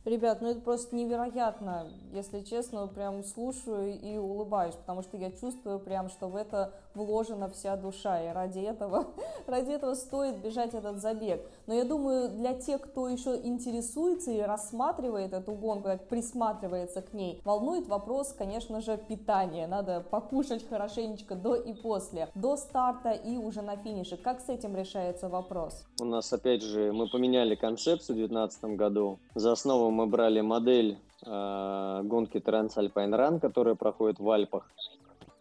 Ребят, 0.04 0.40
ну 0.40 0.48
это 0.48 0.60
просто 0.60 0.96
невероятно, 0.96 1.88
если 2.12 2.40
честно, 2.40 2.88
прям 2.88 3.22
слушаю 3.22 4.00
и 4.00 4.16
улыбаюсь, 4.16 4.74
потому 4.74 5.02
что 5.02 5.16
я 5.16 5.30
чувствую 5.30 5.78
прям, 5.78 6.08
что 6.08 6.26
в 6.26 6.34
это 6.34 6.74
вложена 6.94 7.48
вся 7.48 7.76
душа, 7.76 8.22
и 8.22 8.32
ради 8.32 8.60
этого, 8.60 9.06
ради 9.46 9.72
этого 9.72 9.94
стоит 9.94 10.38
бежать 10.38 10.74
этот 10.74 10.98
забег. 10.98 11.44
Но 11.66 11.74
я 11.74 11.84
думаю, 11.84 12.30
для 12.30 12.54
тех, 12.54 12.80
кто 12.80 13.08
еще 13.08 13.36
интересуется 13.36 14.30
и 14.30 14.40
рассматривает 14.40 15.32
эту 15.32 15.52
гонку, 15.52 15.90
присматривается 16.08 17.02
к 17.02 17.12
ней, 17.12 17.40
волнует 17.44 17.88
вопрос, 17.88 18.34
конечно 18.36 18.80
же, 18.80 18.96
питания. 18.96 19.66
Надо 19.66 20.00
покушать 20.00 20.68
хорошенечко 20.68 21.34
до 21.34 21.54
и 21.54 21.74
после, 21.74 22.28
до 22.34 22.56
старта 22.56 23.10
и 23.10 23.36
уже 23.36 23.62
на 23.62 23.76
финише. 23.76 24.16
Как 24.16 24.40
с 24.40 24.48
этим 24.48 24.76
решается 24.76 25.28
вопрос? 25.28 25.84
У 26.00 26.04
нас, 26.04 26.32
опять 26.32 26.62
же, 26.62 26.92
мы 26.92 27.08
поменяли 27.08 27.54
концепцию 27.54 28.16
в 28.16 28.18
2019 28.18 28.64
году. 28.76 29.18
За 29.34 29.52
основу 29.52 29.90
мы 29.90 30.06
брали 30.06 30.40
модель 30.40 30.98
э, 31.24 32.00
гонки 32.04 32.38
Transalpine 32.38 33.14
Run, 33.16 33.40
которая 33.40 33.74
проходит 33.74 34.18
в 34.18 34.30
Альпах. 34.30 34.70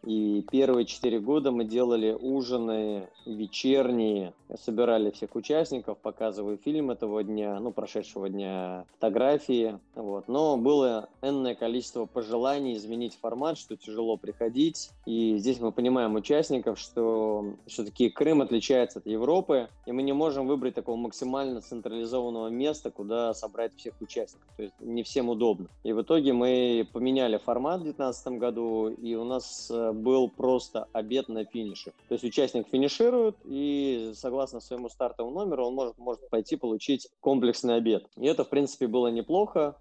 И 0.06 0.44
первые 0.52 0.86
четыре 0.86 1.20
года 1.20 1.52
мы 1.52 1.64
делали 1.64 2.18
ужины 2.20 3.08
вечерние, 3.26 4.34
собирали 4.60 5.12
всех 5.12 5.36
участников, 5.36 6.00
показывали 6.00 6.58
фильм 6.58 6.90
этого 6.90 7.24
дня, 7.24 7.60
ну, 7.60 7.72
прошедшего 7.72 8.28
дня, 8.28 8.86
фотографии, 8.94 9.80
вот. 9.96 10.28
Но 10.28 10.58
было 10.58 11.10
энное 11.22 11.54
количество 11.54 12.06
пожеланий 12.06 12.76
изменить 12.76 13.18
формат, 13.22 13.58
что 13.58 13.76
тяжело 13.78 14.18
приходить. 14.18 14.90
И 15.06 15.38
здесь 15.38 15.60
мы 15.60 15.72
понимаем 15.72 16.16
участников, 16.16 16.80
что 16.80 17.54
все-таки 17.68 18.10
Крым 18.10 18.42
отличается 18.42 19.00
от 19.00 19.06
Европы, 19.06 19.70
и 19.86 19.92
мы 19.92 20.02
не 20.02 20.14
можем 20.14 20.48
выбрать 20.48 20.74
такого 20.74 20.96
максимально 20.96 21.62
централизованного 21.62 22.48
места, 22.48 22.90
куда 22.90 23.34
собрать 23.36 23.76
всех 23.76 23.94
участников. 24.02 24.48
То 24.58 24.64
есть 24.64 24.76
не 24.80 25.04
всем 25.04 25.30
удобно. 25.30 25.68
И 25.84 25.94
в 25.94 26.02
итоге 26.02 26.34
мы 26.34 26.88
поменяли 26.92 27.38
формат 27.38 27.82
в 27.82 27.84
2019 27.84 28.40
году, 28.40 28.90
и 28.90 29.14
у 29.16 29.24
нас 29.24 29.70
э, 29.72 29.91
был 29.94 30.30
просто 30.30 30.88
обед 30.94 31.30
на 31.30 31.46
финише. 31.46 31.92
То 32.08 32.14
есть 32.14 32.24
участник 32.24 32.68
финиширует, 32.68 33.36
и 33.46 34.12
согласно 34.16 34.60
своему 34.60 34.90
стартовому 34.90 35.40
номеру 35.40 35.68
он 35.68 35.76
может, 35.76 35.98
может 35.98 36.30
пойти 36.30 36.56
получить 36.56 37.08
комплексный 37.20 37.76
обед. 37.76 38.06
И 38.18 38.26
это, 38.26 38.44
в 38.44 38.50
принципе, 38.50 38.88
было 38.88 39.08
неплохо 39.08 39.76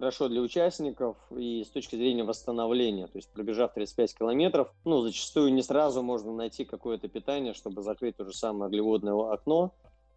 хорошо 0.00 0.28
для 0.28 0.40
участников 0.40 1.18
и 1.30 1.62
с 1.62 1.68
точки 1.68 1.94
зрения 1.94 2.24
восстановления. 2.24 3.06
То 3.06 3.18
есть 3.18 3.30
пробежав 3.30 3.74
35 3.74 4.16
километров, 4.16 4.72
ну, 4.86 5.02
зачастую 5.02 5.52
не 5.52 5.62
сразу 5.62 6.02
можно 6.02 6.32
найти 6.32 6.64
какое-то 6.64 7.08
питание, 7.08 7.52
чтобы 7.52 7.82
закрыть 7.82 8.16
то 8.16 8.24
же 8.24 8.32
самое 8.32 8.68
углеводное 8.68 9.12
окно. 9.30 9.72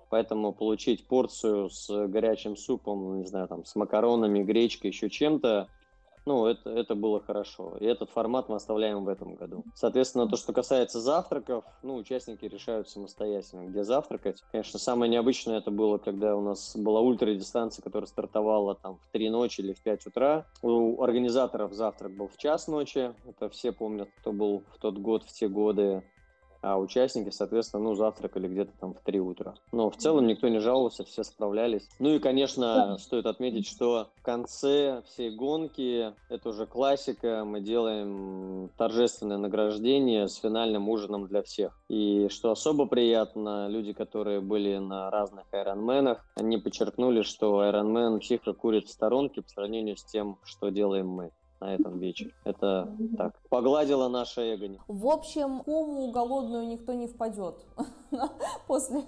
Поэтому 0.10 0.54
получить 0.54 1.06
порцию 1.06 1.70
с 1.70 1.90
горячим 2.08 2.56
супом, 2.56 3.20
не 3.20 3.26
знаю, 3.26 3.48
там, 3.48 3.66
с 3.66 3.76
макаронами, 3.76 4.44
гречкой, 4.44 4.92
еще 4.92 5.10
чем-то, 5.10 5.68
ну, 6.26 6.46
это, 6.46 6.70
это 6.70 6.96
было 6.96 7.20
хорошо. 7.22 7.78
И 7.80 7.86
этот 7.86 8.10
формат 8.10 8.50
мы 8.50 8.56
оставляем 8.56 9.04
в 9.04 9.10
этом 9.10 9.36
году. 9.36 9.64
Соответственно, 9.76 10.28
то, 10.28 10.38
что 10.38 10.54
касается 10.54 11.00
завтраков, 11.00 11.66
ну, 11.82 11.96
участники 11.96 12.46
решают 12.46 12.90
самостоятельно, 12.90 13.68
где 13.68 13.84
завтракать. 13.84 14.44
Конечно, 14.52 14.80
самое 14.80 15.12
необычное 15.12 15.58
это 15.58 15.72
было, 15.72 15.98
когда 15.98 16.36
у 16.36 16.42
нас 16.42 16.76
была 16.76 17.02
ультрадистанция, 17.02 17.84
которая 17.84 18.08
стартовала 18.08 18.76
там 18.76 18.98
в 18.98 19.08
3 19.12 19.30
ночи 19.30 19.62
или 19.62 19.74
в 19.74 19.82
5 19.82 20.08
утра. 20.08 20.46
У 20.62 21.02
организаторов 21.02 21.74
завтрак 21.74 22.16
был 22.16 22.28
в 22.28 22.38
час 22.38 22.68
ночи. 22.68 23.14
Это 23.28 23.50
все 23.50 23.72
помнят, 23.72 24.10
кто 24.20 24.32
был 24.32 24.64
в 24.74 24.80
тот 24.80 24.98
год, 24.98 25.24
в 25.24 25.34
те 25.34 25.48
годы 25.48 26.04
а 26.64 26.78
участники, 26.78 27.30
соответственно, 27.30 27.84
ну, 27.84 27.96
завтракали 27.96 28.48
где-то 28.48 28.72
там 28.80 28.94
в 28.94 29.02
3 29.02 29.20
утра. 29.20 29.56
Но 29.72 29.90
в 29.90 29.98
целом 29.98 30.28
никто 30.28 30.48
не 30.48 30.60
жаловался, 30.60 31.04
все 31.04 31.24
справлялись. 31.24 31.88
Ну 32.00 32.16
и, 32.16 32.20
конечно, 32.20 32.98
стоит 32.98 33.26
отметить, 33.26 33.68
что 33.68 34.08
в 34.16 34.24
конце 34.24 35.04
всей 35.08 35.36
гонки, 35.36 36.14
это 36.30 36.50
уже 36.50 36.66
классика, 36.66 37.44
мы 37.46 37.60
делаем 37.60 38.70
торжественное 38.78 39.38
награждение 39.38 40.28
с 40.28 40.36
финальным 40.36 40.88
ужином 40.90 41.28
для 41.28 41.44
всех. 41.44 41.78
И 41.90 42.30
что 42.30 42.52
особо 42.52 42.86
приятно, 42.86 43.68
люди, 43.68 43.92
которые 43.92 44.40
были 44.40 44.78
на 44.78 45.12
разных 45.12 45.46
айронменах, 45.52 46.26
они 46.36 46.58
подчеркнули, 46.58 47.24
что 47.24 47.60
айронмен 47.60 48.22
тихо 48.22 48.54
курит 48.54 48.88
в 48.88 48.92
сторонке 48.92 49.42
по 49.42 49.50
сравнению 49.50 49.98
с 49.98 50.06
тем, 50.06 50.38
что 50.44 50.70
делаем 50.70 51.10
мы 51.10 51.32
на 51.64 51.76
этом 51.76 51.98
вечере. 51.98 52.32
Это 52.44 52.90
так, 53.18 53.40
погладила 53.50 54.10
наше 54.10 54.42
эго. 54.42 54.64
В 54.88 55.08
общем, 55.08 55.64
кому 55.64 56.12
голодную 56.12 56.68
никто 56.68 56.94
не 56.94 57.08
впадет 57.08 57.56
после, 58.68 59.04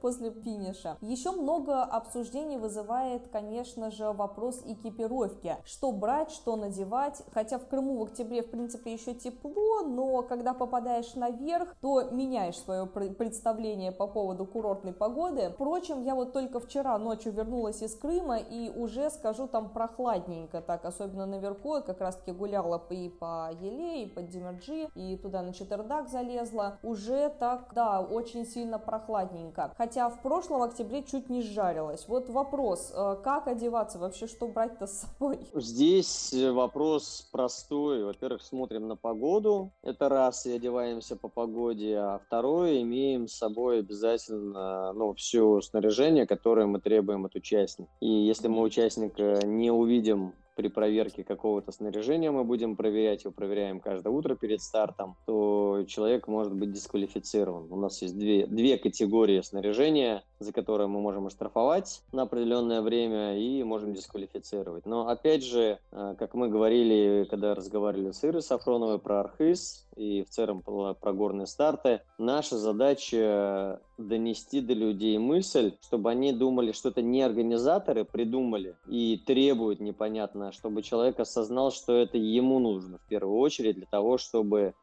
после 0.00 0.30
финиша. 0.30 0.96
Еще 1.00 1.32
много 1.32 1.82
обсуждений 1.82 2.56
вызывает, 2.56 3.28
конечно 3.28 3.90
же, 3.90 4.12
вопрос 4.12 4.62
экипировки. 4.64 5.56
Что 5.64 5.92
брать, 5.92 6.30
что 6.30 6.56
надевать. 6.56 7.22
Хотя 7.32 7.58
в 7.58 7.66
Крыму 7.66 7.98
в 7.98 8.02
октябре, 8.04 8.42
в 8.42 8.50
принципе, 8.50 8.92
еще 8.92 9.14
тепло, 9.14 9.82
но 9.82 10.22
когда 10.22 10.54
попадаешь 10.54 11.14
наверх, 11.14 11.74
то 11.80 12.02
меняешь 12.10 12.58
свое 12.58 12.86
представление 12.86 13.92
по 13.92 14.06
поводу 14.06 14.46
курортной 14.46 14.92
погоды. 14.92 15.50
Впрочем, 15.54 16.02
я 16.02 16.14
вот 16.14 16.32
только 16.32 16.60
вчера 16.60 16.96
ночью 16.98 17.32
вернулась 17.32 17.82
из 17.82 17.94
Крыма 17.94 18.38
и 18.38 18.70
уже 18.70 19.10
скажу 19.10 19.46
там 19.46 19.70
прохладненько 19.70 20.60
так, 20.60 20.84
особенно 20.84 21.26
наверху, 21.26 21.82
как 21.82 22.00
раз-таки 22.00 22.32
гуляла 22.32 22.82
и 22.90 23.08
по 23.08 23.50
Еле, 23.60 24.04
и 24.04 24.06
по 24.06 24.22
Димерджи, 24.22 24.88
и 24.94 25.16
туда 25.16 25.42
на 25.42 25.52
Четвердак 25.52 26.08
залезла. 26.08 26.78
Уже 26.82 27.28
так, 27.38 27.72
да, 27.74 28.00
очень 28.00 28.43
сильно 28.44 28.78
прохладненько. 28.78 29.72
Хотя 29.76 30.08
в 30.08 30.20
прошлом 30.22 30.62
октябре 30.62 31.02
чуть 31.02 31.30
не 31.30 31.42
сжарилась. 31.42 32.06
Вот 32.08 32.28
вопрос, 32.28 32.92
э, 32.94 33.16
как 33.22 33.48
одеваться 33.48 33.98
вообще, 33.98 34.26
что 34.26 34.46
брать-то 34.46 34.86
с 34.86 35.00
собой? 35.00 35.38
Здесь 35.54 36.34
вопрос 36.52 37.28
простой. 37.32 38.04
Во-первых, 38.04 38.42
смотрим 38.42 38.88
на 38.88 38.96
погоду. 38.96 39.72
Это 39.82 40.08
раз, 40.08 40.46
и 40.46 40.52
одеваемся 40.52 41.16
по 41.16 41.28
погоде. 41.28 41.96
А 41.96 42.20
второе, 42.26 42.82
имеем 42.82 43.28
с 43.28 43.34
собой 43.34 43.80
обязательно 43.80 44.92
ну, 44.92 45.14
все 45.14 45.60
снаряжение, 45.60 46.26
которое 46.26 46.66
мы 46.66 46.80
требуем 46.80 47.24
от 47.24 47.34
участника. 47.34 47.90
И 48.00 48.08
если 48.08 48.48
мы 48.48 48.62
участника 48.62 49.40
не 49.44 49.70
увидим 49.70 50.34
при 50.54 50.68
проверке 50.68 51.24
какого-то 51.24 51.72
снаряжения 51.72 52.30
мы 52.30 52.44
будем 52.44 52.76
проверять, 52.76 53.24
его 53.24 53.32
проверяем 53.32 53.80
каждое 53.80 54.10
утро 54.10 54.34
перед 54.36 54.62
стартом, 54.62 55.16
то 55.26 55.84
человек 55.86 56.28
может 56.28 56.54
быть 56.54 56.72
дисквалифицирован. 56.72 57.70
У 57.70 57.76
нас 57.76 58.00
есть 58.02 58.18
две, 58.18 58.46
две 58.46 58.78
категории 58.78 59.40
снаряжения, 59.40 60.22
за 60.44 60.52
которые 60.52 60.86
мы 60.86 61.00
можем 61.00 61.26
оштрафовать 61.26 62.02
на 62.12 62.22
определенное 62.22 62.82
время 62.82 63.38
и 63.38 63.62
можем 63.62 63.94
дисквалифицировать. 63.94 64.86
Но 64.86 65.08
опять 65.08 65.44
же, 65.44 65.78
э, 65.90 66.14
как 66.18 66.34
мы 66.34 66.48
говорили, 66.48 67.26
когда 67.28 67.54
разговаривали 67.54 68.12
с 68.12 68.24
Ирой 68.24 68.42
Сафроновой 68.42 68.98
про 68.98 69.20
Архыз 69.20 69.86
и 69.96 70.24
в 70.24 70.30
целом 70.30 70.62
про 70.62 71.12
горные 71.12 71.46
старты, 71.46 72.00
наша 72.18 72.58
задача 72.58 73.80
донести 73.98 74.60
до 74.60 74.72
людей 74.74 75.18
мысль, 75.18 75.72
чтобы 75.82 76.10
они 76.10 76.32
думали, 76.32 76.72
что 76.72 76.88
это 76.88 77.02
не 77.02 77.22
организаторы 77.22 78.04
придумали 78.04 78.76
и 78.88 79.22
требуют 79.24 79.80
непонятно, 79.80 80.52
чтобы 80.52 80.82
человек 80.82 81.20
осознал, 81.20 81.70
что 81.70 81.94
это 81.94 82.18
ему 82.18 82.58
нужно 82.58 82.98
в 82.98 83.08
первую 83.08 83.38
очередь 83.38 83.76
для 83.76 83.86
того, 83.86 84.18
чтобы 84.18 84.74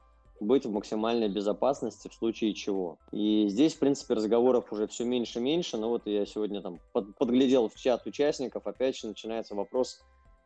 быть 0.41 0.65
в 0.65 0.71
максимальной 0.71 1.30
безопасности 1.30 2.08
в 2.08 2.13
случае 2.13 2.54
чего. 2.54 2.97
И 3.12 3.47
здесь, 3.47 3.75
в 3.75 3.80
принципе, 3.80 4.15
разговоров 4.15 4.71
уже 4.73 4.88
все 4.88 5.06
меньше 5.06 5.39
и 5.39 5.41
меньше, 5.41 5.77
но 5.77 5.89
вот 5.89 6.04
я 6.06 6.25
сегодня 6.25 6.62
там 6.62 6.80
под, 6.91 7.15
подглядел 7.17 7.69
в 7.69 7.75
чат 7.75 8.06
участников, 8.08 8.65
опять 8.65 8.97
же 8.97 9.08
начинается 9.08 9.56
вопрос, 9.56 10.01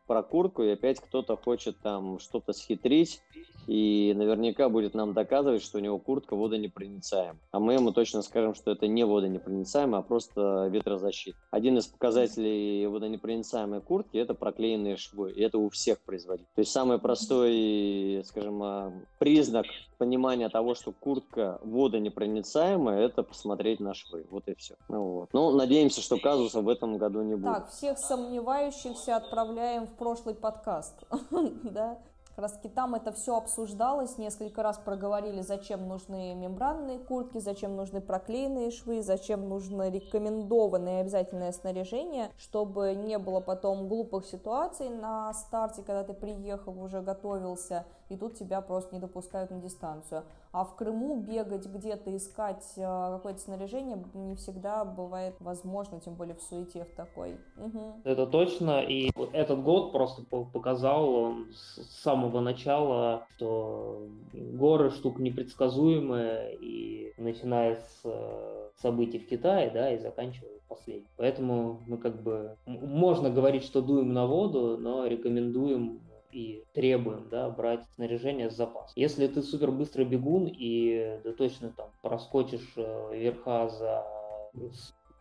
про 0.06 0.22
куртку, 0.22 0.62
и 0.62 0.70
опять 0.70 1.00
кто-то 1.00 1.36
хочет 1.36 1.78
там 1.78 2.18
что-то 2.18 2.52
схитрить, 2.52 3.22
и 3.66 4.14
наверняка 4.16 4.68
будет 4.68 4.94
нам 4.94 5.12
доказывать, 5.12 5.62
что 5.62 5.78
у 5.78 5.80
него 5.80 5.98
куртка 5.98 6.36
водонепроницаема. 6.36 7.38
А 7.50 7.58
мы 7.58 7.74
ему 7.74 7.92
точно 7.92 8.22
скажем, 8.22 8.54
что 8.54 8.70
это 8.70 8.86
не 8.86 9.04
водонепроницаемо, 9.04 9.98
а 9.98 10.02
просто 10.02 10.68
ветрозащит. 10.70 11.34
Один 11.50 11.78
из 11.78 11.86
показателей 11.86 12.86
водонепроницаемой 12.86 13.80
куртки– 13.80 14.16
это 14.18 14.34
проклеенные 14.34 14.96
швы, 14.96 15.32
и 15.32 15.42
это 15.42 15.58
у 15.58 15.68
всех 15.68 16.00
производителей. 16.00 16.48
То 16.54 16.60
есть 16.60 16.70
самый 16.70 16.98
простой, 16.98 18.22
скажем, 18.24 18.62
а, 18.62 18.92
признак 19.18 19.66
понимания 19.98 20.48
того, 20.48 20.74
что 20.74 20.92
куртка 20.92 21.58
водонепроницаемая, 21.62 23.00
это 23.00 23.22
посмотреть 23.22 23.80
на 23.80 23.94
швы. 23.94 24.26
Вот 24.30 24.46
и 24.48 24.54
все. 24.54 24.74
Ну, 24.88 25.02
вот. 25.02 25.28
ну 25.32 25.50
надеемся, 25.52 26.00
что 26.00 26.18
казуса 26.18 26.60
в 26.60 26.68
этом 26.68 26.98
году 26.98 27.22
не 27.22 27.34
будет. 27.34 27.54
Так, 27.54 27.70
всех 27.70 27.98
сомневающихся 27.98 29.16
отправляем 29.16 29.86
в 29.86 29.95
прошлый 29.96 30.34
подкаст. 30.34 31.04
да? 31.64 31.98
Как 32.36 32.42
раз 32.42 32.60
там 32.74 32.94
это 32.94 33.12
все 33.12 33.34
обсуждалось, 33.34 34.18
несколько 34.18 34.62
раз 34.62 34.76
проговорили, 34.76 35.40
зачем 35.40 35.88
нужны 35.88 36.34
мембранные 36.34 36.98
куртки, 36.98 37.38
зачем 37.38 37.76
нужны 37.76 38.02
проклеенные 38.02 38.70
швы, 38.70 39.02
зачем 39.02 39.48
нужно 39.48 39.88
рекомендованное 39.88 41.00
обязательное 41.00 41.50
снаряжение, 41.52 42.30
чтобы 42.36 42.94
не 42.94 43.16
было 43.16 43.40
потом 43.40 43.88
глупых 43.88 44.26
ситуаций 44.26 44.90
на 44.90 45.32
старте, 45.32 45.82
когда 45.82 46.04
ты 46.04 46.12
приехал, 46.12 46.78
уже 46.78 47.00
готовился, 47.00 47.86
и 48.08 48.16
тут 48.16 48.34
тебя 48.34 48.60
просто 48.60 48.94
не 48.94 49.00
допускают 49.00 49.50
на 49.50 49.58
дистанцию. 49.58 50.24
А 50.52 50.64
в 50.64 50.74
Крыму 50.76 51.20
бегать 51.20 51.66
где-то, 51.66 52.16
искать 52.16 52.64
э, 52.76 52.82
какое-то 52.82 53.40
снаряжение 53.40 54.02
не 54.14 54.36
всегда 54.36 54.84
бывает 54.84 55.34
возможно, 55.40 56.00
тем 56.00 56.14
более 56.14 56.34
в 56.34 56.42
суете 56.42 56.84
в 56.84 56.94
такой. 56.94 57.36
Угу. 57.56 58.02
Это 58.04 58.26
точно, 58.26 58.80
и 58.80 59.10
этот 59.32 59.62
год 59.62 59.92
просто 59.92 60.22
показал 60.22 61.34
с 61.52 62.02
самого 62.02 62.40
начала, 62.40 63.26
что 63.36 64.06
горы 64.32 64.90
штука 64.90 65.20
непредсказуемая, 65.22 66.52
и 66.52 67.12
начиная 67.18 67.76
с 67.76 68.00
э, 68.04 68.70
событий 68.80 69.18
в 69.18 69.28
Китае, 69.28 69.70
да, 69.70 69.92
и 69.92 69.98
заканчивая 69.98 70.56
последним. 70.68 71.08
Поэтому 71.16 71.80
мы 71.86 71.98
как 71.98 72.22
бы 72.22 72.56
можно 72.66 73.30
говорить, 73.30 73.64
что 73.64 73.82
дуем 73.82 74.12
на 74.12 74.26
воду, 74.26 74.76
но 74.78 75.06
рекомендуем 75.06 76.00
и 76.36 76.64
требуем 76.74 77.28
да, 77.30 77.48
брать 77.48 77.82
снаряжение 77.94 78.50
с 78.50 78.56
запасом. 78.56 78.92
Если 78.94 79.26
ты 79.26 79.42
супер 79.42 79.70
быстрый 79.70 80.04
бегун 80.04 80.46
и 80.46 81.18
ты 81.22 81.32
точно 81.32 81.70
там 81.70 81.90
проскочишь 82.02 82.74
э, 82.76 83.16
верха 83.16 83.68
за 83.70 84.04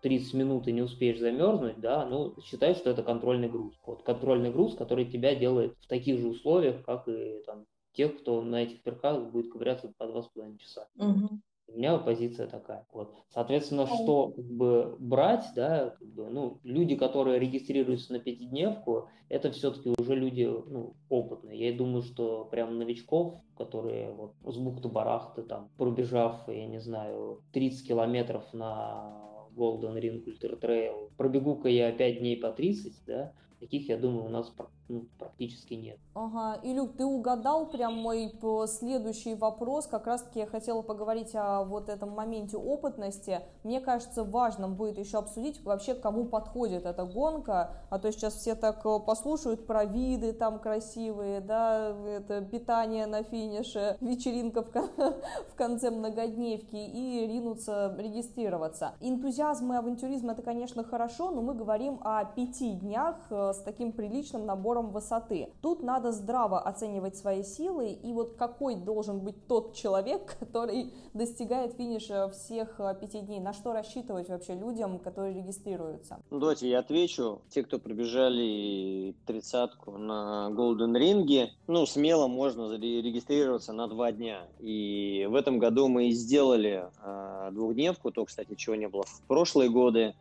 30 0.02 0.34
минут 0.34 0.68
и 0.68 0.74
не 0.74 0.82
успеешь 0.82 1.20
замерзнуть, 1.20 1.80
да, 1.80 2.06
ну, 2.06 2.36
считай, 2.42 2.76
что 2.76 2.90
это 2.90 3.02
контрольный 3.02 3.48
груз. 3.48 3.80
Вот 3.86 4.04
контрольный 4.04 4.52
груз, 4.52 4.76
который 4.76 5.06
тебя 5.06 5.36
делает 5.36 5.78
в 5.80 5.88
таких 5.88 6.20
же 6.20 6.28
условиях, 6.28 6.84
как 6.84 7.08
и 7.08 7.42
там 7.46 7.66
тех, 7.94 8.18
кто 8.20 8.42
на 8.42 8.64
этих 8.64 8.86
верхах 8.86 9.32
будет 9.32 9.54
ковыряться 9.54 9.94
по 9.98 10.04
2,5 10.04 10.58
часа. 10.58 10.90
Угу. 10.98 11.40
У 11.68 11.78
меня 11.78 11.98
позиция 11.98 12.48
такая. 12.48 12.86
Вот. 12.92 13.14
Соответственно, 13.30 13.88
что 13.88 14.30
как 14.30 14.46
бы 14.46 14.96
брать, 15.00 15.46
да, 15.56 15.96
как 15.98 16.08
бы, 16.08 16.30
ну, 16.30 16.60
люди, 16.64 16.96
которые 16.96 17.40
регистрируются 17.40 18.14
на 18.14 18.20
пятидневку, 18.20 19.10
это 19.30 19.52
все-таки 19.52 19.94
уже 19.98 20.16
люди 20.16 20.44
ну, 20.44 20.96
опытные. 21.10 21.70
Я 21.70 21.76
думаю, 21.76 22.04
что 22.04 22.46
прям 22.46 22.78
новичков, 22.78 23.36
которые 23.58 24.12
вот 24.12 24.36
с 24.44 24.58
бухты-барахты, 24.58 25.44
там, 25.44 25.70
пробежав, 25.78 26.48
я 26.48 26.68
не 26.68 26.80
знаю, 26.80 27.42
30 27.52 27.88
километров 27.88 28.54
на 28.54 29.22
Golden 29.56 30.00
Ring 30.00 30.24
Ultra 30.26 30.60
Trail, 30.60 31.12
пробегу-ка 31.18 31.70
я 31.70 31.92
5 31.92 32.20
дней 32.20 32.38
по 32.38 32.52
30, 32.52 33.06
да, 33.06 33.34
таких, 33.60 33.90
я 33.90 33.98
думаю, 33.98 34.26
у 34.26 34.30
нас 34.30 34.54
ну, 34.88 35.06
практически 35.18 35.74
нет. 35.74 35.98
Ага, 36.14 36.60
Илюк, 36.64 36.96
ты 36.96 37.06
угадал 37.06 37.68
прям 37.68 37.96
мой 37.96 38.32
следующий 38.68 39.34
вопрос. 39.36 39.88
Как 39.88 40.08
раз-таки 40.08 40.40
я 40.40 40.46
хотела 40.46 40.82
поговорить 40.82 41.34
о 41.34 41.64
вот 41.64 41.90
этом 41.90 42.12
моменте 42.12 42.56
опытности. 42.56 43.42
Мне 43.64 43.82
кажется, 43.82 44.24
важным 44.24 44.76
будет 44.76 44.98
еще 44.98 45.18
обсудить 45.18 45.64
вообще, 45.64 45.96
кому 45.96 46.26
подходит 46.26 46.86
эта 46.86 47.04
гонка. 47.04 47.72
А 47.90 48.00
то 48.00 48.12
сейчас 48.12 48.36
все 48.36 48.56
так 48.56 48.86
э, 48.86 49.00
послушают 49.06 49.66
про 49.66 49.86
виды 49.86 50.34
там 50.34 50.60
красивые, 50.60 51.42
да, 51.42 51.96
это 52.08 52.42
питание 52.42 53.08
на 53.08 53.24
финише, 53.24 53.98
вечеринка 54.02 54.62
в, 54.62 54.72
в 55.52 55.56
конце 55.56 55.90
многодневки 55.90 56.76
и 56.76 57.28
ринуться 57.28 57.96
регистрироваться. 57.98 58.94
Энтузиазм 59.02 59.74
и 59.74 59.78
авантюризм 59.78 60.30
это, 60.30 60.42
конечно, 60.42 60.84
хорошо, 60.84 61.32
но 61.32 61.42
мы 61.42 61.56
говорим 61.56 62.00
о 62.04 62.24
пяти 62.24 62.74
днях 62.74 63.18
э, 63.32 63.52
с 63.54 63.58
таким 63.64 63.92
приличным 63.92 64.46
набором 64.46 64.75
набором 64.76 64.92
высоты. 64.92 65.50
Тут 65.62 65.84
надо 65.84 66.12
здраво 66.12 66.60
оценивать 66.60 67.16
свои 67.16 67.44
силы 67.44 67.92
и 67.92 68.14
вот 68.14 68.36
какой 68.36 68.76
должен 68.76 69.20
быть 69.20 69.48
тот 69.48 69.74
человек, 69.74 70.38
который 70.40 70.92
достигает 71.14 71.74
финиша 71.74 72.30
всех 72.30 72.80
э, 72.80 72.96
пяти 73.00 73.22
дней. 73.22 73.40
На 73.40 73.54
что 73.54 73.74
рассчитывать 73.74 74.30
вообще 74.30 74.56
людям, 74.56 75.00
которые 75.00 75.34
регистрируются? 75.34 76.20
Ну, 76.30 76.40
давайте 76.40 76.70
я 76.70 76.80
отвечу. 76.80 77.42
Те, 77.50 77.64
кто 77.64 77.80
пробежали 77.80 79.16
тридцатку 79.26 79.98
на 79.98 80.50
Golden 80.52 80.94
Ring, 80.94 81.50
ну, 81.68 81.86
смело 81.86 82.28
можно 82.28 82.68
зарегистрироваться 82.68 83.74
на 83.74 83.88
два 83.88 84.12
дня. 84.12 84.48
И 84.60 85.28
в 85.30 85.36
этом 85.36 85.60
году 85.60 85.88
мы 85.88 86.12
сделали 86.12 86.86
э, 87.02 87.50
двухдневку, 87.52 88.12
то, 88.12 88.26
кстати, 88.26 88.56
чего 88.56 88.76
не 88.76 88.88
было 88.88 89.04
в 89.04 89.22
прошлые 89.28 89.70
годы. 89.70 90.14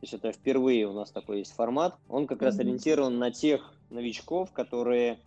То 0.00 0.04
есть 0.04 0.14
это 0.14 0.30
впервые 0.30 0.86
у 0.86 0.92
нас 0.92 1.10
такой 1.10 1.38
есть 1.38 1.52
формат. 1.52 1.96
Он 2.08 2.28
как 2.28 2.40
mm-hmm. 2.40 2.44
раз 2.44 2.58
ориентирован 2.60 3.18
на 3.18 3.32
тех 3.32 3.74
новичков, 3.90 4.52
которые 4.52 5.18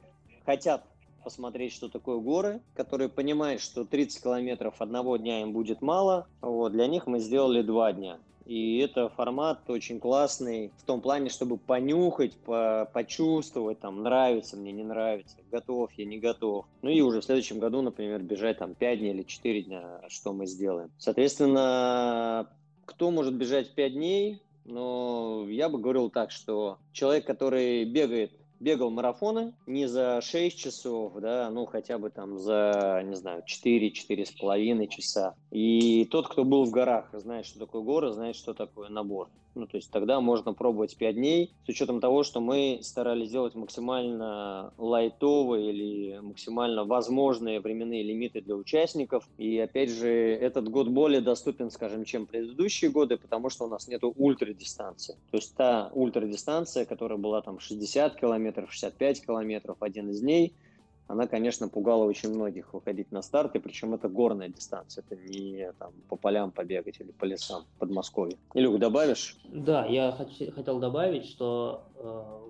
хотят 0.46 0.84
посмотреть, 1.24 1.74
что 1.74 1.90
такое 1.90 2.18
горы, 2.18 2.62
которые 2.74 3.10
понимают, 3.10 3.62
что 3.62 3.86
30 3.86 4.24
километров 4.24 4.76
одного 4.80 5.18
дня 5.18 5.42
им 5.42 5.54
будет 5.54 5.82
мало. 5.82 6.28
Вот, 6.42 6.72
для 6.72 6.88
них 6.88 7.08
мы 7.08 7.20
сделали 7.20 7.62
два 7.62 7.94
дня. 7.94 8.20
И 8.46 8.80
это 8.80 9.08
формат 9.10 9.70
очень 9.70 10.00
классный 10.00 10.72
в 10.78 10.84
том 10.84 11.02
плане, 11.02 11.30
чтобы 11.30 11.58
понюхать, 11.58 12.36
по 12.38 12.90
почувствовать, 12.92 13.80
там, 13.80 14.02
нравится 14.02 14.58
мне, 14.58 14.72
не 14.72 14.84
нравится, 14.84 15.38
готов 15.52 15.92
я, 15.96 16.06
не 16.06 16.18
готов. 16.18 16.66
Ну 16.82 16.90
и 16.90 17.02
уже 17.02 17.22
в 17.22 17.24
следующем 17.24 17.60
году, 17.60 17.82
например, 17.82 18.22
бежать 18.22 18.58
там 18.58 18.74
5 18.74 19.00
дней 19.00 19.14
или 19.14 19.24
4 19.24 19.62
дня, 19.62 20.02
что 20.10 20.34
мы 20.34 20.48
сделаем. 20.48 20.90
Соответственно, 20.98 22.50
кто 22.86 23.12
может 23.12 23.36
бежать 23.36 23.74
5 23.76 23.94
дней? 23.94 24.42
Но 24.66 25.46
я 25.48 25.70
бы 25.70 25.80
говорил 25.80 26.10
так, 26.10 26.32
что 26.32 26.78
человек, 26.94 27.26
который 27.26 27.86
бегает 27.86 28.32
бегал 28.62 28.92
марафоны 28.92 29.54
не 29.66 29.88
за 29.88 30.22
6 30.22 30.58
часов, 30.58 31.14
да, 31.20 31.50
ну 31.50 31.66
хотя 31.66 31.98
бы 31.98 32.10
там 32.10 32.38
за, 32.40 33.02
не 33.06 33.16
знаю, 33.16 33.44
4-4,5 33.46 34.88
часа. 34.88 35.36
И 35.52 36.06
тот, 36.06 36.28
кто 36.28 36.46
был 36.46 36.64
в 36.66 36.72
горах, 36.72 37.10
знает, 37.14 37.46
что 37.46 37.60
такое 37.60 37.82
горы, 37.82 38.14
знает, 38.14 38.36
что 38.36 38.54
такое 38.54 38.90
набор. 38.90 39.30
Ну, 39.54 39.68
то 39.68 39.78
есть 39.78 39.92
тогда 39.92 40.22
можно 40.22 40.54
пробовать 40.54 40.96
5 40.96 41.16
дней, 41.16 41.52
с 41.66 41.70
учетом 41.70 42.00
того, 42.00 42.24
что 42.24 42.40
мы 42.40 42.80
старались 42.84 43.30
сделать 43.30 43.54
максимально 43.56 44.74
лайтовые 44.78 45.72
или 45.72 46.20
максимально 46.20 46.86
возможные 46.86 47.60
временные 47.60 48.04
лимиты 48.04 48.42
для 48.42 48.56
участников. 48.56 49.28
И 49.38 49.60
опять 49.60 49.90
же, 49.90 50.10
этот 50.10 50.70
год 50.70 50.88
более 50.88 51.22
доступен, 51.22 51.70
скажем, 51.70 52.06
чем 52.06 52.28
предыдущие 52.28 52.92
годы, 52.92 53.18
потому 53.18 53.50
что 53.50 53.66
у 53.66 53.68
нас 53.68 53.88
нету 53.88 54.14
ультрадистанции. 54.16 55.18
То 55.32 55.38
есть 55.38 55.54
та 55.56 55.92
ультрадистанция, 55.94 56.86
которая 56.86 57.18
была 57.18 57.42
там 57.42 57.60
60 57.60 58.16
километров, 58.16 58.51
65 58.70 59.26
километров, 59.26 59.78
один 59.80 60.10
из 60.10 60.22
дней– 60.22 60.56
она, 61.12 61.28
конечно, 61.28 61.68
пугала 61.68 62.06
очень 62.06 62.30
многих 62.34 62.74
выходить 62.74 63.12
на 63.12 63.22
старты, 63.22 63.60
причем 63.60 63.94
это 63.94 64.08
горная 64.08 64.48
дистанция, 64.48 65.04
это 65.06 65.22
не 65.22 65.74
там, 65.78 65.92
по 66.08 66.16
полям 66.16 66.52
побегать 66.52 67.02
или 67.02 67.12
по 67.12 67.26
лесам 67.26 67.66
в 67.76 67.80
Подмосковье. 67.80 68.38
Илюк, 68.54 68.80
добавишь? 68.80 69.38
Да, 69.44 69.86
я 69.86 70.16
хот- 70.18 70.52
хотел 70.52 70.80
добавить, 70.80 71.26
что 71.26 71.84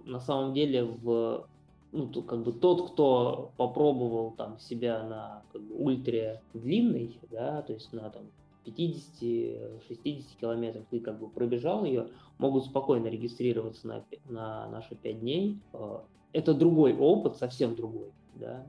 э, 0.05 0.09
на 0.09 0.19
самом 0.19 0.53
деле 0.53 0.83
в 0.83 1.47
ну, 1.91 2.07
то, 2.07 2.21
как 2.21 2.43
бы 2.43 2.53
тот, 2.53 2.91
кто 2.91 3.51
попробовал 3.57 4.31
там 4.35 4.59
себя 4.59 5.01
на 5.03 5.43
как 5.51 5.61
бы, 5.63 5.73
ультре 5.75 6.41
длинный, 6.53 7.19
да, 7.31 7.63
то 7.63 7.73
есть 7.73 7.91
на 7.91 8.11
там 8.11 8.31
50-60 8.65 10.24
километров 10.39 10.86
ты 10.89 11.00
как 11.00 11.19
бы 11.19 11.30
пробежал 11.30 11.86
ее, 11.86 12.10
могут 12.38 12.65
спокойно 12.65 13.08
регистрироваться 13.08 13.88
на, 13.88 14.06
на 14.30 14.67
наши 14.69 14.95
5 14.95 15.19
дней. 15.19 15.60
Э, 15.74 16.00
это 16.34 16.54
другой 16.54 16.97
опыт, 16.97 17.38
совсем 17.38 17.76
другой 17.76 18.12
да, 18.36 18.65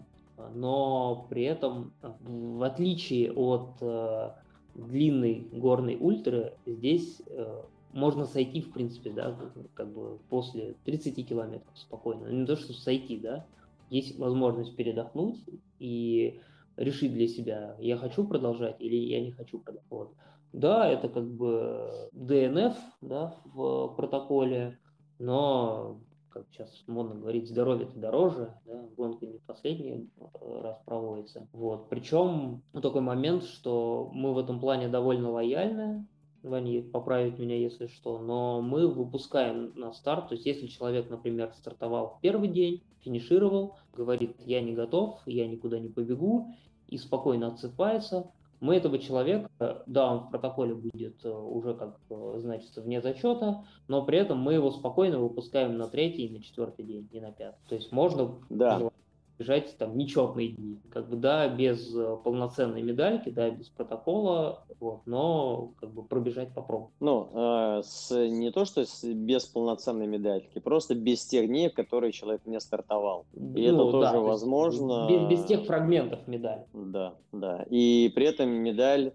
но 0.55 1.27
при 1.29 1.45
этом, 1.45 1.93
в 2.01 2.63
отличие 2.63 3.33
от 3.33 3.77
э, 3.81 4.31
длинной 4.75 5.47
горной 5.53 5.97
ультры, 5.99 6.55
здесь 6.67 7.23
э, 7.27 7.63
можно 7.93 8.27
сойти, 8.27 8.61
в 8.61 8.73
принципе, 8.73 9.11
да, 9.11 9.37
как 9.75 9.93
бы 9.93 10.19
после 10.29 10.75
30 10.85 11.29
километров 11.29 11.73
спокойно. 11.75 12.29
Не 12.29 12.47
то, 12.47 12.57
что 12.57 12.73
сойти, 12.73 13.19
да, 13.19 13.47
есть 13.91 14.19
возможность 14.19 14.75
передохнуть 14.75 15.39
и 15.79 16.41
решить 16.83 17.12
для 17.12 17.29
себя, 17.29 17.77
я 17.79 17.97
хочу 17.97 18.25
продолжать 18.25 18.77
или 18.81 18.97
я 18.97 19.21
не 19.21 19.31
хочу 19.31 19.59
продолжать. 19.59 19.88
Вот. 19.90 20.14
Да, 20.53 20.88
это 20.88 21.09
как 21.09 21.27
бы 21.27 21.90
ДНФ 22.12 22.77
да, 23.01 23.35
в 23.45 23.95
протоколе, 23.97 24.79
но 25.18 26.01
как 26.29 26.47
сейчас 26.51 26.83
модно 26.87 27.14
говорить, 27.14 27.49
здоровье 27.49 27.87
это 27.87 27.99
дороже, 27.99 28.55
да, 28.66 28.87
гонка 28.97 29.27
не 29.27 29.38
последний 29.38 30.11
э, 30.18 30.61
раз 30.62 30.79
проводится. 30.85 31.47
Вот. 31.53 31.88
Причем 31.88 32.62
такой 32.75 33.03
момент, 33.03 33.45
что 33.45 34.11
мы 34.12 34.33
в 34.33 34.38
этом 34.38 34.61
плане 34.61 34.88
довольно 34.88 35.31
лояльны, 35.31 36.07
Ваня 36.42 36.83
поправить 36.83 37.38
меня, 37.38 37.57
если 37.57 37.87
что, 37.87 38.18
но 38.18 38.61
мы 38.61 38.88
выпускаем 38.88 39.73
на 39.77 39.92
старт, 39.92 40.29
то 40.29 40.35
есть 40.35 40.45
если 40.45 40.66
человек, 40.66 41.09
например, 41.09 41.53
стартовал 41.55 42.16
в 42.16 42.21
первый 42.21 42.49
день, 42.49 42.83
финишировал, 43.01 43.77
говорит, 43.95 44.35
я 44.45 44.61
не 44.61 44.73
готов, 44.73 45.21
я 45.27 45.47
никуда 45.47 45.79
не 45.79 45.88
побегу, 45.88 46.53
и 46.93 46.99
спокойно 46.99 47.49
отсыпается, 47.49 48.31
мы 48.61 48.77
этого 48.77 48.99
человека, 48.99 49.51
да, 49.87 50.13
он 50.13 50.21
в 50.21 50.31
протоколе 50.31 50.75
будет 50.75 51.25
э, 51.25 51.29
уже 51.29 51.75
как 51.75 51.99
э, 52.11 52.35
значится 52.39 52.81
вне 52.81 53.01
зачета, 53.01 53.65
но 53.89 54.05
при 54.05 54.19
этом 54.19 54.39
мы 54.39 54.55
его 54.55 54.71
спокойно 54.71 55.19
выпускаем 55.19 55.77
на 55.77 55.89
третий, 55.89 56.29
на 56.29 56.41
четвертый 56.41 56.85
день, 56.85 57.09
не 57.13 57.21
на 57.21 57.33
пятый. 57.33 57.59
То 57.69 57.75
есть 57.75 57.91
можно 57.91 58.37
да 58.51 58.93
бежать 59.38 59.77
там 59.79 59.97
нечетные 59.97 60.49
дни. 60.49 60.79
Как 60.90 61.09
бы, 61.09 61.16
да, 61.16 61.49
без 61.49 61.95
э, 61.95 62.16
полноценной 62.23 62.83
медальки, 62.83 63.31
да, 63.31 63.51
без 63.51 63.68
протокола, 63.68 64.64
вот, 64.81 65.03
но 65.07 65.73
как 65.81 65.90
бы 65.92 66.03
пробежать 66.03 66.55
попробовать. 66.55 66.95
Ну, 67.01 67.31
э, 67.33 67.83
с, 67.85 68.14
не 68.29 68.51
то, 68.51 68.64
что 68.64 68.85
с, 68.85 69.05
без 69.05 69.47
полноценной 69.47 70.07
медальки, 70.07 70.59
просто 70.59 70.95
без 70.95 71.25
тех 71.25 71.47
дней, 71.47 71.71
в 71.71 71.75
которые 71.75 72.12
человек 72.12 72.42
не 72.47 72.61
стартовал. 72.61 73.27
И 73.35 73.71
ну, 73.71 73.88
это 73.88 73.90
тоже 73.90 74.12
да, 74.12 74.21
возможно. 74.21 75.09
Без, 75.09 75.38
без 75.38 75.45
тех 75.47 75.64
фрагментов 75.64 76.27
медали. 76.29 76.66
Да, 76.73 77.14
да. 77.33 77.64
И 77.71 78.12
при 78.14 78.27
этом 78.27 78.51
медаль 78.51 79.12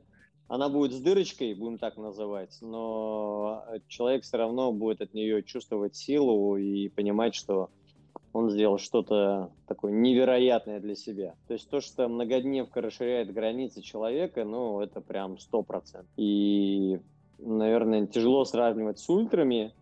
она 0.47 0.69
будет 0.69 0.93
с 0.93 0.99
дырочкой, 0.99 1.53
будем 1.53 1.77
так 1.77 1.97
называть, 1.97 2.57
но 2.61 3.65
человек 3.87 4.23
все 4.23 4.37
равно 4.37 4.71
будет 4.71 5.01
от 5.01 5.13
нее 5.13 5.43
чувствовать 5.43 5.95
силу 5.95 6.55
и 6.55 6.87
понимать, 6.89 7.35
что 7.35 7.69
он 8.33 8.49
сделал 8.49 8.77
что-то 8.77 9.51
такое 9.67 9.91
невероятное 9.91 10.79
для 10.79 10.95
себя. 10.95 11.35
То 11.47 11.53
есть 11.53 11.69
то, 11.69 11.81
что 11.81 12.07
многодневка 12.07 12.81
расширяет 12.81 13.33
границы 13.33 13.81
человека, 13.81 14.43
ну, 14.45 14.81
это 14.81 15.01
прям 15.01 15.37
сто 15.39 15.63
процентов. 15.63 16.11
И, 16.17 16.99
наверное, 17.39 18.05
тяжело 18.07 18.45
сравнивать 18.45 18.99
с 18.99 19.09
ультрами, 19.09 19.73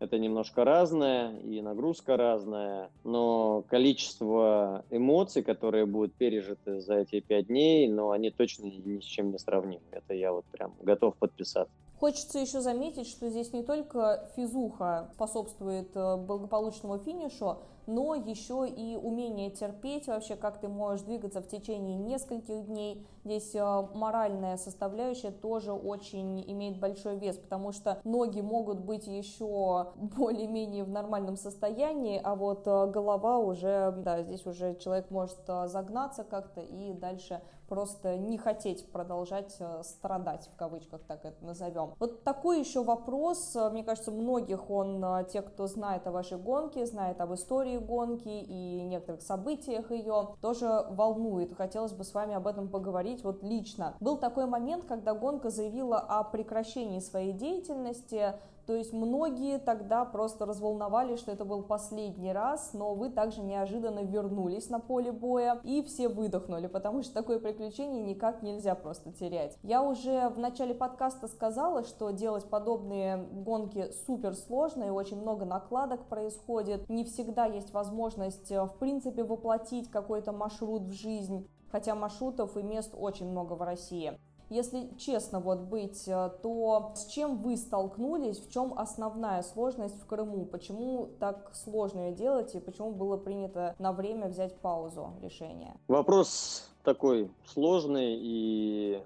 это 0.00 0.18
немножко 0.18 0.64
разное, 0.64 1.36
и 1.40 1.60
нагрузка 1.60 2.16
разная, 2.16 2.90
но 3.04 3.62
количество 3.68 4.82
эмоций, 4.90 5.42
которые 5.42 5.84
будут 5.84 6.14
пережиты 6.14 6.80
за 6.80 7.00
эти 7.00 7.20
пять 7.20 7.48
дней, 7.48 7.86
ну, 7.86 8.10
они 8.10 8.30
точно 8.30 8.64
ни 8.64 9.00
с 9.00 9.04
чем 9.04 9.30
не 9.30 9.38
сравнимы. 9.38 9.82
Это 9.90 10.14
я 10.14 10.32
вот 10.32 10.46
прям 10.46 10.72
готов 10.80 11.16
подписаться. 11.16 11.72
Хочется 12.00 12.38
еще 12.38 12.62
заметить, 12.62 13.08
что 13.08 13.28
здесь 13.28 13.52
не 13.52 13.62
только 13.62 14.30
физуха 14.34 15.10
способствует 15.12 15.94
э, 15.94 16.16
благополучному 16.16 16.96
финишу, 16.96 17.58
но 17.90 18.14
еще 18.14 18.68
и 18.68 18.96
умение 18.96 19.50
терпеть 19.50 20.06
вообще, 20.06 20.36
как 20.36 20.60
ты 20.60 20.68
можешь 20.68 21.04
двигаться 21.04 21.42
в 21.42 21.48
течение 21.48 21.96
нескольких 21.96 22.66
дней. 22.66 23.06
Здесь 23.24 23.54
э, 23.54 23.88
моральная 23.94 24.56
составляющая 24.56 25.30
тоже 25.30 25.72
очень 25.72 26.40
имеет 26.50 26.78
большой 26.78 27.16
вес, 27.16 27.36
потому 27.36 27.72
что 27.72 28.00
ноги 28.04 28.40
могут 28.40 28.78
быть 28.78 29.06
еще 29.06 29.88
более-менее 29.96 30.84
в 30.84 30.90
нормальном 30.90 31.36
состоянии, 31.36 32.20
а 32.22 32.34
вот 32.36 32.66
э, 32.66 32.86
голова 32.86 33.38
уже, 33.38 33.92
да, 33.98 34.22
здесь 34.22 34.46
уже 34.46 34.76
человек 34.76 35.10
может 35.10 35.38
загнаться 35.46 36.24
как-то 36.24 36.60
и 36.60 36.92
дальше 36.92 37.40
просто 37.70 38.18
не 38.18 38.36
хотеть 38.36 38.90
продолжать 38.90 39.54
э, 39.60 39.82
страдать, 39.84 40.50
в 40.52 40.56
кавычках 40.56 41.02
так 41.06 41.24
это 41.24 41.42
назовем. 41.42 41.94
Вот 42.00 42.24
такой 42.24 42.58
еще 42.58 42.82
вопрос, 42.82 43.54
э, 43.54 43.70
мне 43.70 43.84
кажется, 43.84 44.10
многих 44.10 44.68
он, 44.68 45.02
э, 45.02 45.24
те, 45.32 45.40
кто 45.40 45.68
знает 45.68 46.04
о 46.08 46.10
вашей 46.10 46.36
гонке, 46.36 46.84
знает 46.84 47.20
об 47.20 47.32
истории 47.32 47.78
гонки 47.80 48.28
и 48.28 48.82
некоторых 48.82 49.22
событиях 49.22 49.90
ее, 49.90 50.36
тоже 50.40 50.86
волнует. 50.90 51.56
Хотелось 51.56 51.92
бы 51.92 52.04
с 52.04 52.14
вами 52.14 52.34
об 52.34 52.46
этом 52.46 52.68
поговорить 52.68 53.24
вот 53.24 53.42
лично. 53.42 53.94
Был 54.00 54.16
такой 54.16 54.46
момент, 54.46 54.84
когда 54.84 55.14
гонка 55.14 55.50
заявила 55.50 55.98
о 55.98 56.22
прекращении 56.24 57.00
своей 57.00 57.32
деятельности, 57.32 58.34
то 58.70 58.76
есть 58.76 58.92
многие 58.92 59.58
тогда 59.58 60.04
просто 60.04 60.46
разволновались, 60.46 61.18
что 61.18 61.32
это 61.32 61.44
был 61.44 61.64
последний 61.64 62.32
раз, 62.32 62.70
но 62.72 62.94
вы 62.94 63.10
также 63.10 63.42
неожиданно 63.42 64.04
вернулись 64.04 64.70
на 64.70 64.78
поле 64.78 65.10
боя 65.10 65.60
и 65.64 65.82
все 65.82 66.08
выдохнули, 66.08 66.68
потому 66.68 67.02
что 67.02 67.12
такое 67.12 67.40
приключение 67.40 68.00
никак 68.00 68.42
нельзя 68.42 68.76
просто 68.76 69.10
терять. 69.10 69.58
Я 69.64 69.82
уже 69.82 70.28
в 70.28 70.38
начале 70.38 70.72
подкаста 70.72 71.26
сказала, 71.26 71.82
что 71.82 72.10
делать 72.10 72.44
подобные 72.44 73.16
гонки 73.16 73.90
супер 74.06 74.36
сложно 74.36 74.84
и 74.84 74.90
очень 74.90 75.20
много 75.20 75.44
накладок 75.44 76.06
происходит. 76.06 76.88
Не 76.88 77.02
всегда 77.02 77.46
есть 77.46 77.72
возможность 77.72 78.52
в 78.52 78.76
принципе 78.78 79.24
воплотить 79.24 79.90
какой-то 79.90 80.30
маршрут 80.30 80.82
в 80.82 80.92
жизнь 80.92 81.48
хотя 81.70 81.94
маршрутов 81.94 82.56
и 82.56 82.62
мест 82.62 82.92
очень 82.96 83.28
много 83.28 83.54
в 83.54 83.62
России. 83.62 84.18
Если 84.50 84.88
честно 84.98 85.38
вот 85.38 85.60
быть, 85.60 86.08
э, 86.08 86.30
то 86.42 86.92
с 86.96 87.06
чем 87.06 87.38
вы 87.38 87.56
столкнулись, 87.56 88.40
в 88.40 88.50
чем 88.52 88.74
основная 88.76 89.42
сложность 89.42 89.94
в 90.02 90.06
Крыму? 90.06 90.44
Почему 90.44 91.08
так 91.20 91.52
сложно 91.54 92.08
ее 92.08 92.12
делать 92.16 92.52
и 92.56 92.58
почему 92.58 92.90
было 92.90 93.16
принято 93.16 93.76
на 93.78 93.92
время 93.92 94.26
взять 94.26 94.56
паузу 94.56 95.12
решение? 95.22 95.76
Вопрос 95.86 96.68
такой 96.82 97.30
сложный 97.46 98.18
и 98.20 99.00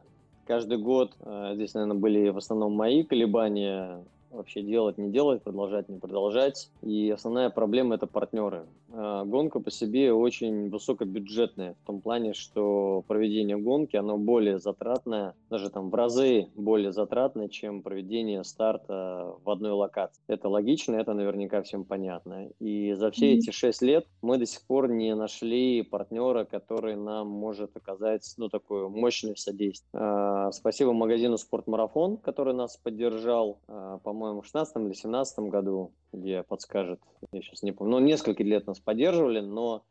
каждый 0.47 0.79
год 0.79 1.13
э, 1.21 1.53
здесь, 1.57 1.75
наверное, 1.75 1.99
были 1.99 2.31
в 2.31 2.39
основном 2.39 2.75
мои 2.75 3.03
колебания 3.03 4.03
вообще 4.31 4.63
делать, 4.63 4.97
не 4.97 5.11
делать, 5.11 5.43
продолжать, 5.43 5.91
не 5.91 5.99
продолжать. 5.99 6.71
И 6.81 7.11
основная 7.11 7.51
проблема– 7.51 7.95
это 7.97 8.07
партнеры. 8.07 8.65
А, 8.97 9.25
гонка 9.25 9.61
по 9.61 9.71
себе 9.71 10.13
очень 10.13 10.71
высокобюджетная, 10.71 11.75
в 11.83 11.87
том 11.87 12.01
плане, 12.01 12.33
что 12.33 13.05
проведение 13.07 13.57
гонки, 13.57 13.97
оно 13.97 14.17
более 14.17 14.59
затратное, 14.59 15.35
даже 15.51 15.71
там 15.71 15.91
в 15.91 15.95
разы 15.95 16.49
более 16.55 16.93
затратное, 16.93 17.49
чем 17.49 17.83
проведение 17.83 18.45
старта 18.45 19.35
в 19.45 19.51
одной 19.51 19.73
локации. 19.73 20.23
Это 20.29 20.49
логично, 20.49 20.97
это 20.97 21.13
наверняка 21.15 21.63
всем 21.63 21.85
понятно. 21.85 22.49
И 22.61 22.93
за 22.95 23.11
все 23.11 23.35
эти 23.35 23.51
шесть 23.51 23.83
лет 23.83 24.07
мы 24.23 24.39
до 24.39 24.47
сих 24.47 24.63
пор 24.63 24.89
не 24.89 25.15
нашли 25.15 25.83
партнера, 25.83 26.45
который 26.45 26.97
нам 26.97 27.29
может 27.29 27.77
оказать, 27.77 28.33
ну, 28.37 28.49
такое 28.49 28.89
мощное 28.89 29.35
содействие. 29.35 29.91
А, 29.95 30.53
спасибо 30.53 30.93
магазину 30.93 31.39
«Спортмарафон», 31.39 32.17
который 32.19 32.55
нас 32.55 32.77
поддержал, 32.77 33.59
а, 33.67 33.99
по-моему, 33.99 34.43
в 34.43 34.45
16 34.45 34.77
или 34.77 34.93
17 34.93 35.51
году 35.51 35.93
где 36.15 36.43
подскажет, 36.43 37.01
я 37.33 37.43
сейчас 37.43 37.63
не 37.63 37.73
помню, 37.73 37.99
ну, 37.99 38.05
несколько 38.05 38.43
лет 38.43 38.67
нас 38.67 38.81
поддерживали, 38.81 39.41
но 39.41 39.85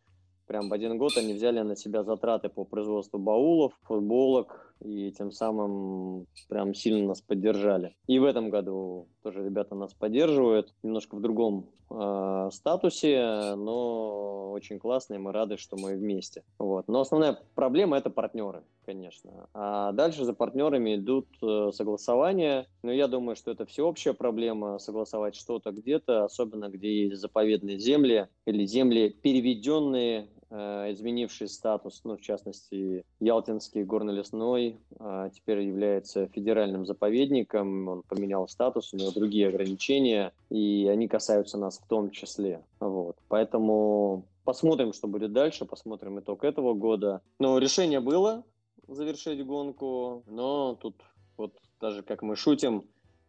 прям 0.47 0.69
в 0.69 0.73
один 0.73 0.97
год 0.97 1.17
они 1.17 1.33
взяли 1.33 1.59
на 1.61 1.75
себя 1.75 2.03
затраты 2.03 2.49
по 2.49 2.65
производству 2.65 3.19
баулов, 3.19 3.73
футболок, 3.83 4.72
и 4.83 5.11
тем 5.11 5.31
самым 5.31 6.27
прям 6.49 6.73
сильно 6.73 7.07
нас 7.07 7.21
поддержали. 7.21 7.95
И 8.07 8.19
в 8.19 8.25
этом 8.25 8.49
году 8.49 9.07
тоже 9.23 9.43
ребята 9.43 9.75
нас 9.75 9.93
поддерживают, 9.93 10.73
немножко 10.83 11.15
в 11.15 11.21
другом 11.21 11.69
э, 11.89 12.49
статусе, 12.51 13.55
но 13.55 14.51
очень 14.51 14.79
классно, 14.79 15.15
и 15.15 15.17
мы 15.17 15.31
рады, 15.31 15.57
что 15.57 15.77
мы 15.77 15.95
вместе. 15.95 16.43
Вот. 16.59 16.87
Но 16.87 17.01
основная 17.01 17.39
проблема– 17.55 17.97
это 17.99 18.09
партнеры, 18.09 18.63
конечно. 18.85 19.47
А 19.53 19.91
дальше 19.91 20.25
за 20.25 20.33
партнерами 20.33 20.95
идут 20.95 21.27
э, 21.41 21.71
согласования, 21.73 22.67
но 22.83 22.91
я 22.91 23.07
думаю, 23.07 23.35
что 23.35 23.51
это 23.51 23.65
всеобщая 23.65 24.13
проблема, 24.13 24.77
согласовать 24.79 25.35
что-то 25.35 25.71
где-то, 25.71 26.25
особенно 26.25 26.69
где 26.69 27.05
есть 27.05 27.21
заповедные 27.21 27.79
земли 27.79 28.27
или 28.45 28.65
земли, 28.65 29.09
переведенные 29.09 30.27
изменивший 30.53 31.47
статус, 31.47 32.01
ну, 32.03 32.15
в 32.15 32.21
частности, 32.21 33.03
Ялтинский 33.19 33.83
горно-лесной 33.83 34.77
а, 34.99 35.29
теперь 35.29 35.61
является 35.61 36.27
федеральным 36.27 36.85
заповедником, 36.85 37.87
он 37.87 38.03
поменял 38.03 38.47
статус, 38.47 38.93
у 38.93 38.97
него 38.97 39.11
другие 39.11 39.47
ограничения, 39.47 40.31
и 40.49 40.87
они 40.91 41.07
касаются 41.07 41.57
нас 41.57 41.79
в 41.79 41.87
том 41.87 42.11
числе. 42.11 42.63
Вот. 42.79 43.17
Поэтому 43.29 44.25
посмотрим, 44.43 44.93
что 44.93 45.07
будет 45.07 45.33
дальше, 45.33 45.65
посмотрим 45.65 46.19
итог 46.19 46.43
этого 46.43 46.73
года. 46.73 47.21
Но 47.39 47.57
решение 47.57 47.99
было 47.99 48.43
завершить 48.87 49.45
гонку, 49.45 50.23
но 50.27 50.75
тут 50.75 50.95
вот 51.37 51.53
даже 51.79 52.03
как 52.03 52.21
мы 52.21 52.35
шутим, 52.35 52.85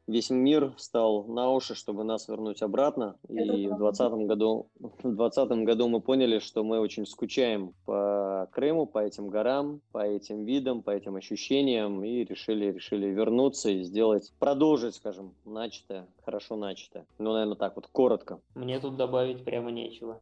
весь 0.07 0.31
мир 0.31 0.73
встал 0.77 1.25
на 1.25 1.51
уши, 1.51 1.75
чтобы 1.75 2.05
нас 2.05 2.29
вернуть 2.29 2.63
обратно. 2.63 3.17
И 3.29 3.69
в 3.69 3.77
2020 3.79 4.13
году, 4.27 4.69
в 4.79 5.03
2020 5.03 5.51
году 5.65 5.89
мы 5.89 6.01
поняли, 6.01 6.39
что 6.39 6.65
мы 6.65 6.81
очень 6.81 7.07
скучаем 7.07 7.73
по 7.85 8.49
Крыму, 8.53 8.87
по 8.87 8.99
этим 8.99 9.29
горам, 9.29 9.81
по 9.93 10.05
этим 10.07 10.45
видам, 10.45 10.83
по 10.83 10.91
этим 10.91 11.17
ощущениям, 11.17 12.05
и 12.05 12.25
решили, 12.25 12.73
решили 12.73 13.07
вернуться 13.07 13.71
и 13.71 13.83
сделать, 13.83 14.33
продолжить, 14.39 14.95
скажем, 14.95 15.35
начатое. 15.45 16.07
Хорошо 16.25 16.57
начато. 16.57 17.05
Ну, 17.19 17.33
наверное, 17.33 17.57
так 17.57 17.77
вот, 17.77 17.87
коротко. 17.87 18.41
Мне 18.55 18.81
тут 18.81 18.97
добавить 18.97 19.45
прямо 19.45 19.71
нечего. 19.71 20.19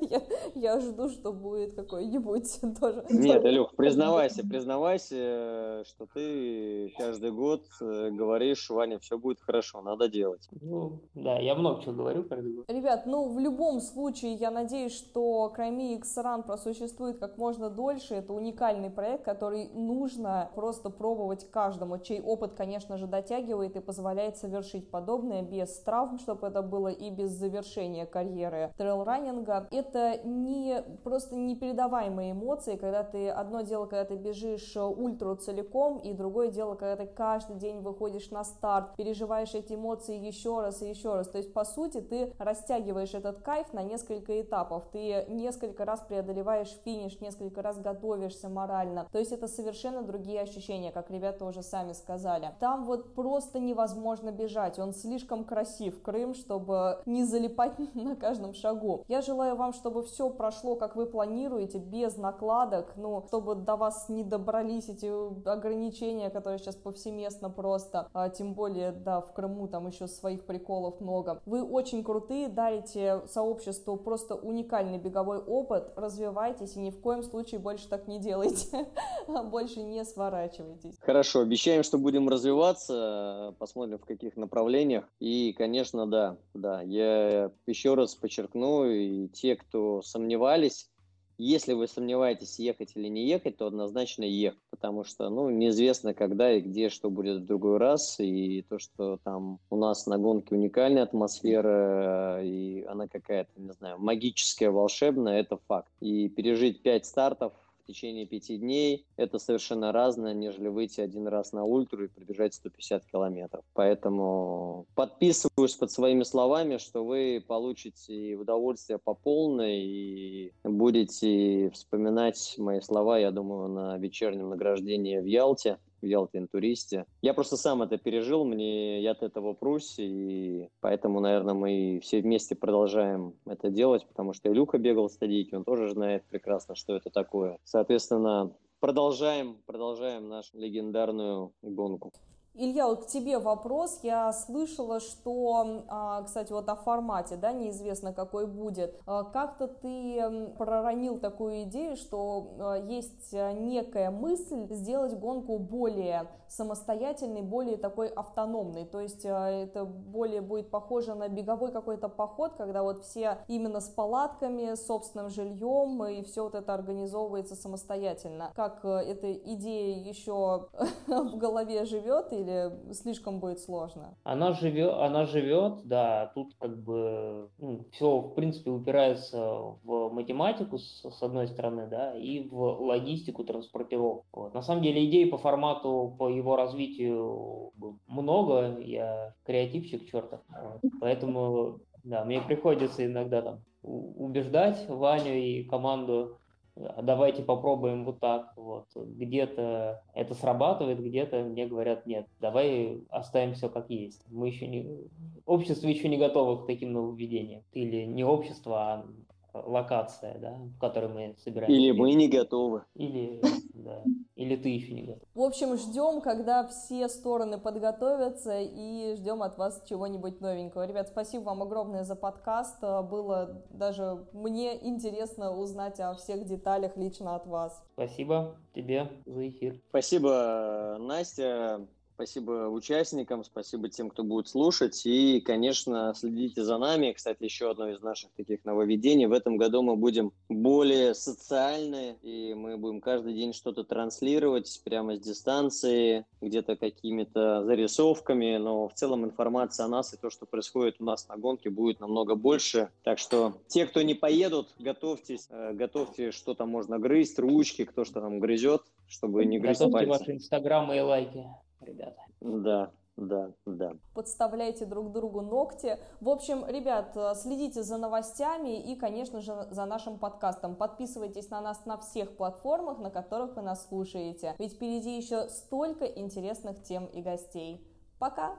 Я, 0.00 0.22
я 0.54 0.80
жду, 0.80 1.08
что 1.08 1.32
будет 1.32 1.74
какой-нибудь 1.74 2.60
тоже. 2.80 3.04
Нет, 3.10 3.44
Илюх, 3.44 3.74
признавайся, 3.76 4.42
признавайся, 4.46 5.84
что 5.86 6.06
ты 6.12 6.92
каждый 6.96 7.32
год 7.32 7.62
э, 7.80 8.10
говоришь, 8.10 8.70
Ваня, 8.70 8.98
все 8.98 9.18
будет 9.18 9.40
хорошо, 9.40 9.82
надо 9.82 10.08
делать. 10.08 10.48
Ну, 10.62 11.00
да, 11.14 11.38
я 11.38 11.54
много 11.54 11.82
чего 11.82 11.92
говорю 11.92 12.24
каждый 12.24 12.54
год. 12.54 12.64
Ребят, 12.68 13.04
ну, 13.06 13.28
в 13.28 13.38
любом 13.38 13.80
случае, 13.80 14.34
я 14.34 14.50
надеюсь, 14.50 14.96
что 14.96 15.50
Крайми 15.50 15.96
X 15.96 16.16
Run 16.18 16.44
просуществует 16.44 17.18
как 17.18 17.36
можно 17.36 17.68
дольше. 17.68 18.14
Это 18.14 18.32
уникальный 18.32 18.90
проект, 18.90 19.24
который 19.24 19.68
нужно 19.74 20.50
просто 20.54 20.90
пробовать 20.90 21.50
каждому, 21.50 21.98
чей 21.98 22.20
опыт, 22.20 22.54
конечно 22.54 22.96
же, 22.96 23.06
дотягивает 23.06 23.76
и 23.76 23.80
позволяет 23.80 24.36
совершить 24.36 24.90
подобное 24.90 25.33
без 25.42 25.78
травм, 25.80 26.18
чтобы 26.18 26.46
это 26.46 26.62
было 26.62 26.88
и 26.88 27.10
без 27.10 27.30
завершения 27.30 28.06
карьеры 28.06 28.72
трейл-раннинга 28.76 29.68
это 29.70 30.18
не 30.24 30.82
просто 31.02 31.36
непередаваемые 31.36 32.32
эмоции, 32.32 32.76
когда 32.76 33.02
ты 33.02 33.28
одно 33.28 33.62
дело, 33.62 33.86
когда 33.86 34.04
ты 34.04 34.16
бежишь 34.16 34.76
э, 34.76 34.82
ультру 34.82 35.36
целиком, 35.36 35.98
и 35.98 36.12
другое 36.12 36.50
дело, 36.50 36.74
когда 36.74 36.96
ты 36.96 37.06
каждый 37.06 37.56
день 37.56 37.80
выходишь 37.80 38.30
на 38.30 38.44
старт, 38.44 38.94
переживаешь 38.96 39.54
эти 39.54 39.74
эмоции 39.74 40.16
еще 40.16 40.60
раз 40.60 40.82
и 40.82 40.88
еще 40.88 41.14
раз. 41.14 41.28
То 41.28 41.38
есть, 41.38 41.52
по 41.52 41.64
сути, 41.64 42.00
ты 42.00 42.32
растягиваешь 42.38 43.14
этот 43.14 43.42
кайф 43.42 43.72
на 43.72 43.82
несколько 43.82 44.40
этапов. 44.40 44.84
Ты 44.92 45.24
несколько 45.28 45.84
раз 45.84 46.00
преодолеваешь 46.00 46.76
финиш, 46.84 47.20
несколько 47.20 47.62
раз 47.62 47.78
готовишься 47.78 48.48
морально. 48.48 49.08
То 49.12 49.18
есть, 49.18 49.32
это 49.32 49.48
совершенно 49.48 50.02
другие 50.02 50.40
ощущения, 50.40 50.92
как 50.92 51.10
ребята 51.10 51.44
уже 51.44 51.62
сами 51.62 51.92
сказали. 51.92 52.54
Там 52.60 52.84
вот 52.84 53.14
просто 53.14 53.58
невозможно 53.58 54.30
бежать. 54.30 54.78
Он 54.78 54.92
слишком 54.92 55.23
красив, 55.44 56.02
Крым, 56.02 56.34
чтобы 56.34 57.00
не 57.06 57.24
залипать 57.24 57.78
на 57.94 58.16
каждом 58.16 58.54
шагу. 58.54 59.04
Я 59.08 59.20
желаю 59.20 59.56
вам, 59.56 59.72
чтобы 59.72 60.02
все 60.02 60.30
прошло, 60.30 60.76
как 60.76 60.96
вы 60.96 61.06
планируете, 61.06 61.78
без 61.78 62.16
накладок, 62.16 62.94
ну, 62.96 63.24
чтобы 63.28 63.54
до 63.54 63.76
вас 63.76 64.08
не 64.08 64.24
добрались 64.24 64.88
эти 64.88 65.10
ограничения, 65.48 66.30
которые 66.30 66.58
сейчас 66.58 66.76
повсеместно 66.76 67.50
просто, 67.50 68.08
а, 68.12 68.28
тем 68.28 68.54
более, 68.54 68.92
да, 68.92 69.20
в 69.20 69.32
Крыму 69.32 69.68
там 69.68 69.86
еще 69.86 70.06
своих 70.06 70.44
приколов 70.46 71.00
много. 71.00 71.40
Вы 71.46 71.62
очень 71.62 72.04
крутые, 72.04 72.48
дарите 72.48 73.22
сообществу 73.26 73.96
просто 73.96 74.34
уникальный 74.34 74.98
беговой 74.98 75.38
опыт, 75.38 75.92
развивайтесь 75.96 76.76
и 76.76 76.80
ни 76.80 76.90
в 76.90 77.00
коем 77.00 77.22
случае 77.22 77.60
больше 77.60 77.88
так 77.88 78.06
не 78.08 78.18
делайте, 78.18 78.86
больше 79.50 79.82
не 79.82 80.04
сворачивайтесь. 80.04 80.96
Хорошо, 81.00 81.40
обещаем, 81.40 81.82
что 81.82 81.98
будем 81.98 82.28
развиваться, 82.28 83.54
посмотрим 83.58 83.98
в 83.98 84.04
каких 84.04 84.36
направлениях, 84.36 85.04
и, 85.24 85.54
конечно, 85.54 86.06
да, 86.06 86.36
да, 86.52 86.82
я 86.82 87.50
еще 87.66 87.94
раз 87.94 88.14
подчеркну, 88.14 88.84
и 88.84 89.28
те, 89.28 89.56
кто 89.56 90.02
сомневались, 90.02 90.90
если 91.38 91.72
вы 91.72 91.88
сомневаетесь, 91.88 92.58
ехать 92.58 92.92
или 92.94 93.08
не 93.08 93.26
ехать, 93.26 93.56
то 93.56 93.66
однозначно 93.66 94.24
ехать, 94.24 94.60
потому 94.68 95.02
что, 95.02 95.30
ну, 95.30 95.48
неизвестно, 95.48 96.12
когда 96.12 96.52
и 96.52 96.60
где 96.60 96.90
что 96.90 97.08
будет 97.08 97.40
в 97.40 97.46
другой 97.46 97.78
раз, 97.78 98.20
и 98.20 98.66
то, 98.68 98.78
что 98.78 99.18
там 99.24 99.60
у 99.70 99.76
нас 99.76 100.06
на 100.06 100.18
гонке 100.18 100.56
уникальная 100.56 101.04
атмосфера, 101.04 102.44
и 102.44 102.84
она 102.84 103.08
какая-то, 103.08 103.50
не 103.56 103.72
знаю, 103.72 103.98
магическая, 103.98 104.70
волшебная, 104.70 105.40
это 105.40 105.56
факт. 105.56 105.90
И 106.00 106.28
пережить 106.28 106.82
пять 106.82 107.06
стартов 107.06 107.54
в 107.84 107.86
течение 107.86 108.26
пяти 108.26 108.56
дней, 108.56 109.06
это 109.16 109.38
совершенно 109.38 109.92
разное, 109.92 110.32
нежели 110.32 110.68
выйти 110.68 111.02
один 111.02 111.28
раз 111.28 111.52
на 111.52 111.64
ультру 111.64 112.04
и 112.04 112.08
пробежать 112.08 112.54
150 112.54 113.04
километров. 113.04 113.62
Поэтому 113.74 114.86
подписываюсь 114.94 115.74
под 115.74 115.90
своими 115.90 116.22
словами, 116.22 116.78
что 116.78 117.04
вы 117.04 117.44
получите 117.46 118.36
удовольствие 118.36 118.98
по 118.98 119.14
полной 119.14 119.82
и 119.82 120.52
будете 120.64 121.70
вспоминать 121.70 122.54
мои 122.56 122.80
слова, 122.80 123.18
я 123.18 123.30
думаю, 123.30 123.68
на 123.68 123.98
вечернем 123.98 124.48
награждении 124.48 125.18
в 125.18 125.26
Ялте 125.26 125.78
в 126.00 126.06
Ялте 126.06 126.38
интуристе. 126.38 127.06
Я 127.22 127.34
просто 127.34 127.56
сам 127.56 127.82
это 127.82 127.98
пережил, 127.98 128.44
мне 128.44 129.00
я 129.02 129.12
от 129.12 129.22
этого 129.22 129.52
прусь, 129.52 129.94
и 129.98 130.68
поэтому, 130.80 131.20
наверное, 131.20 131.54
мы 131.54 132.00
все 132.02 132.20
вместе 132.20 132.54
продолжаем 132.54 133.34
это 133.46 133.70
делать, 133.70 134.06
потому 134.06 134.32
что 134.32 134.50
и 134.50 134.54
Люка 134.54 134.78
бегал 134.78 135.08
в 135.08 135.12
стадийке, 135.12 135.56
он 135.56 135.64
тоже 135.64 135.90
знает 135.90 136.24
прекрасно, 136.24 136.74
что 136.74 136.94
это 136.94 137.10
такое. 137.10 137.58
Соответственно, 137.64 138.52
продолжаем, 138.80 139.58
продолжаем 139.66 140.28
нашу 140.28 140.58
легендарную 140.58 141.52
гонку. 141.62 142.12
Илья, 142.56 142.86
вот 142.86 143.04
к 143.04 143.06
тебе 143.08 143.40
вопрос. 143.40 143.98
Я 144.04 144.32
слышала, 144.32 145.00
что, 145.00 145.82
а, 145.88 146.22
кстати, 146.22 146.52
вот 146.52 146.68
о 146.68 146.76
формате, 146.76 147.34
да, 147.34 147.52
неизвестно 147.52 148.12
какой 148.12 148.46
будет. 148.46 148.96
А, 149.06 149.24
как-то 149.24 149.66
ты 149.66 150.52
проронил 150.56 151.18
такую 151.18 151.64
идею, 151.64 151.96
что 151.96 152.54
а, 152.60 152.74
есть 152.76 153.32
некая 153.32 154.12
мысль 154.12 154.72
сделать 154.72 155.18
гонку 155.18 155.58
более 155.58 156.28
самостоятельной, 156.46 157.42
более 157.42 157.76
такой 157.76 158.06
автономной. 158.06 158.84
То 158.84 159.00
есть 159.00 159.24
это 159.24 159.84
более 159.84 160.40
будет 160.40 160.70
похоже 160.70 161.14
на 161.16 161.28
беговой 161.28 161.72
какой-то 161.72 162.08
поход, 162.08 162.52
когда 162.56 162.84
вот 162.84 163.04
все 163.04 163.38
именно 163.48 163.80
с 163.80 163.88
палатками, 163.88 164.76
с 164.76 164.86
собственным 164.86 165.28
жильем, 165.28 166.04
и 166.04 166.22
все 166.22 166.44
вот 166.44 166.54
это 166.54 166.72
организовывается 166.72 167.56
самостоятельно. 167.56 168.52
Как 168.54 168.84
эта 168.84 169.32
идея 169.32 169.98
еще 170.04 170.68
в 171.08 171.36
голове 171.36 171.84
живет 171.84 172.32
и 172.32 172.43
или 172.44 172.92
слишком 172.92 173.40
будет 173.40 173.58
сложно? 173.58 174.16
Она 174.22 174.52
живет, 174.52 174.92
она 174.94 175.26
живет, 175.26 175.86
да, 175.86 176.30
тут 176.34 176.54
как 176.58 176.76
бы 176.82 177.48
ну, 177.58 177.84
все, 177.92 178.18
в 178.18 178.34
принципе, 178.34 178.70
упирается 178.70 179.38
в 179.84 180.10
математику, 180.10 180.78
с, 180.78 181.04
с 181.04 181.22
одной 181.22 181.48
стороны, 181.48 181.86
да, 181.86 182.16
и 182.16 182.46
в 182.46 182.60
логистику, 182.60 183.44
транспортировку. 183.44 184.24
Вот. 184.32 184.54
На 184.54 184.62
самом 184.62 184.82
деле 184.82 185.04
идей 185.04 185.26
по 185.26 185.38
формату, 185.38 186.14
по 186.18 186.28
его 186.28 186.56
развитию 186.56 187.72
много, 188.06 188.78
я 188.80 189.34
креативщик 189.44 190.10
чертов, 190.10 190.40
вот. 190.48 190.92
поэтому, 191.00 191.80
да, 192.04 192.24
мне 192.24 192.40
приходится 192.40 193.04
иногда 193.04 193.42
там 193.42 193.60
убеждать 193.82 194.88
Ваню 194.88 195.34
и 195.34 195.64
команду 195.64 196.38
а 196.76 197.02
давайте 197.02 197.42
попробуем 197.42 198.04
вот 198.04 198.20
так. 198.20 198.52
Вот. 198.56 198.86
Где-то 198.94 200.02
это 200.14 200.34
срабатывает, 200.34 201.00
где-то 201.00 201.44
мне 201.44 201.66
говорят, 201.66 202.06
нет, 202.06 202.26
давай 202.40 203.02
оставим 203.10 203.54
все 203.54 203.68
как 203.68 203.90
есть. 203.90 204.24
Мы 204.30 204.48
еще 204.48 204.66
не... 204.66 205.08
Общество 205.46 205.88
еще 205.88 206.08
не 206.08 206.16
готово 206.16 206.62
к 206.62 206.66
таким 206.66 206.92
нововведениям. 206.92 207.62
Или 207.72 208.04
не 208.04 208.24
общество, 208.24 208.76
а 208.76 209.06
локация, 209.54 210.38
да, 210.38 210.58
в 210.76 210.78
которой 210.80 211.08
мы 211.08 211.34
собираемся. 211.38 211.76
Или 211.76 211.92
мы 211.92 212.12
не 212.14 212.28
готовы. 212.28 212.82
Или, 212.94 213.40
да, 213.74 214.02
или 214.36 214.56
ты 214.56 214.68
еще 214.68 214.92
не 214.92 215.02
готов. 215.02 215.28
В 215.34 215.42
общем, 215.42 215.76
ждем, 215.76 216.20
когда 216.20 216.66
все 216.66 217.08
стороны 217.08 217.58
подготовятся 217.58 218.60
и 218.60 219.14
ждем 219.16 219.42
от 219.42 219.56
вас 219.58 219.82
чего-нибудь 219.88 220.40
новенького. 220.40 220.86
Ребят, 220.86 221.08
спасибо 221.08 221.44
вам 221.44 221.62
огромное 221.62 222.04
за 222.04 222.16
подкаст. 222.16 222.80
Было 222.80 223.62
даже 223.70 224.26
мне 224.32 224.76
интересно 224.86 225.56
узнать 225.56 226.00
о 226.00 226.14
всех 226.14 226.44
деталях 226.44 226.96
лично 226.96 227.36
от 227.36 227.46
вас. 227.46 227.82
Спасибо 227.94 228.56
тебе 228.74 229.08
за 229.24 229.48
эфир. 229.48 229.80
Спасибо, 229.88 230.96
Настя. 230.98 231.86
Спасибо 232.14 232.68
участникам, 232.68 233.42
спасибо 233.42 233.88
тем, 233.88 234.08
кто 234.08 234.22
будет 234.22 234.46
слушать. 234.46 235.04
И, 235.04 235.40
конечно, 235.40 236.14
следите 236.14 236.62
за 236.62 236.78
нами. 236.78 237.10
Кстати, 237.10 237.42
еще 237.42 237.72
одно 237.72 237.88
из 237.88 238.00
наших 238.02 238.30
таких 238.36 238.64
нововведений. 238.64 239.26
В 239.26 239.32
этом 239.32 239.56
году 239.56 239.82
мы 239.82 239.96
будем 239.96 240.32
более 240.48 241.14
социальны, 241.14 242.16
и 242.22 242.54
мы 242.54 242.76
будем 242.76 243.00
каждый 243.00 243.34
день 243.34 243.52
что-то 243.52 243.82
транслировать 243.82 244.80
прямо 244.84 245.16
с 245.16 245.20
дистанции, 245.20 246.24
где-то 246.40 246.76
какими-то 246.76 247.64
зарисовками. 247.64 248.58
Но 248.58 248.86
в 248.86 248.94
целом 248.94 249.24
информация 249.24 249.86
о 249.86 249.88
нас 249.88 250.14
и 250.14 250.16
то, 250.16 250.30
что 250.30 250.46
происходит 250.46 251.00
у 251.00 251.04
нас 251.04 251.26
на 251.26 251.36
гонке, 251.36 251.68
будет 251.68 251.98
намного 251.98 252.36
больше. 252.36 252.90
Так 253.02 253.18
что 253.18 253.54
те, 253.66 253.86
кто 253.86 254.02
не 254.02 254.14
поедут, 254.14 254.68
готовьтесь, 254.78 255.48
э, 255.50 255.72
готовьте, 255.72 256.30
что 256.30 256.54
там 256.54 256.68
можно 256.68 257.00
грызть, 257.00 257.40
ручки, 257.40 257.84
кто 257.84 258.04
что 258.04 258.20
там 258.20 258.38
грызет, 258.38 258.82
чтобы 259.08 259.44
не 259.46 259.58
грызть 259.58 259.80
Готовьте 259.80 260.06
пальцы. 260.06 260.20
ваши 260.20 260.32
инстаграмы 260.32 260.96
и 260.96 261.00
лайки 261.00 261.44
ребята. 261.84 262.22
Да, 262.40 262.92
да, 263.16 263.52
да. 263.64 263.92
Подставляйте 264.12 264.86
друг 264.86 265.12
другу 265.12 265.40
ногти. 265.40 265.98
В 266.20 266.28
общем, 266.28 266.66
ребят, 266.66 267.16
э, 267.16 267.34
следите 267.36 267.82
за 267.82 267.96
новостями 267.96 268.80
и, 268.80 268.96
конечно 268.96 269.40
же, 269.40 269.68
за 269.70 269.84
нашим 269.84 270.18
подкастом. 270.18 270.74
Подписывайтесь 270.74 271.48
на 271.50 271.60
нас 271.60 271.86
на 271.86 271.96
всех 271.98 272.36
платформах, 272.36 272.98
на 272.98 273.10
которых 273.10 273.54
вы 273.54 273.62
нас 273.62 273.86
слушаете. 273.86 274.56
Ведь 274.58 274.74
впереди 274.74 275.16
еще 275.16 275.48
столько 275.48 276.04
интересных 276.04 276.82
тем 276.82 277.06
и 277.06 277.22
гостей. 277.22 277.86
Пока! 278.18 278.56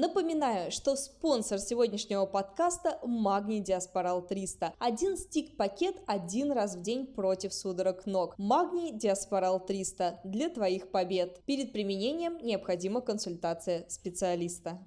Напоминаю, 0.00 0.70
что 0.70 0.94
спонсор 0.94 1.58
сегодняшнего 1.58 2.24
подкаста– 2.24 3.00
Магний 3.02 3.58
Диаспорал 3.58 4.24
300. 4.24 4.74
Один 4.78 5.16
стик-пакет 5.16 5.96
один 6.06 6.52
раз 6.52 6.76
в 6.76 6.82
день 6.82 7.04
против 7.04 7.52
судорог 7.52 8.06
ног. 8.06 8.36
Магний 8.38 8.92
Диаспорал 8.92 9.58
300 9.58 10.20
для 10.22 10.50
твоих 10.50 10.92
побед. 10.92 11.40
Перед 11.46 11.72
применением 11.72 12.38
необходима 12.38 13.00
консультация 13.00 13.86
специалиста. 13.88 14.76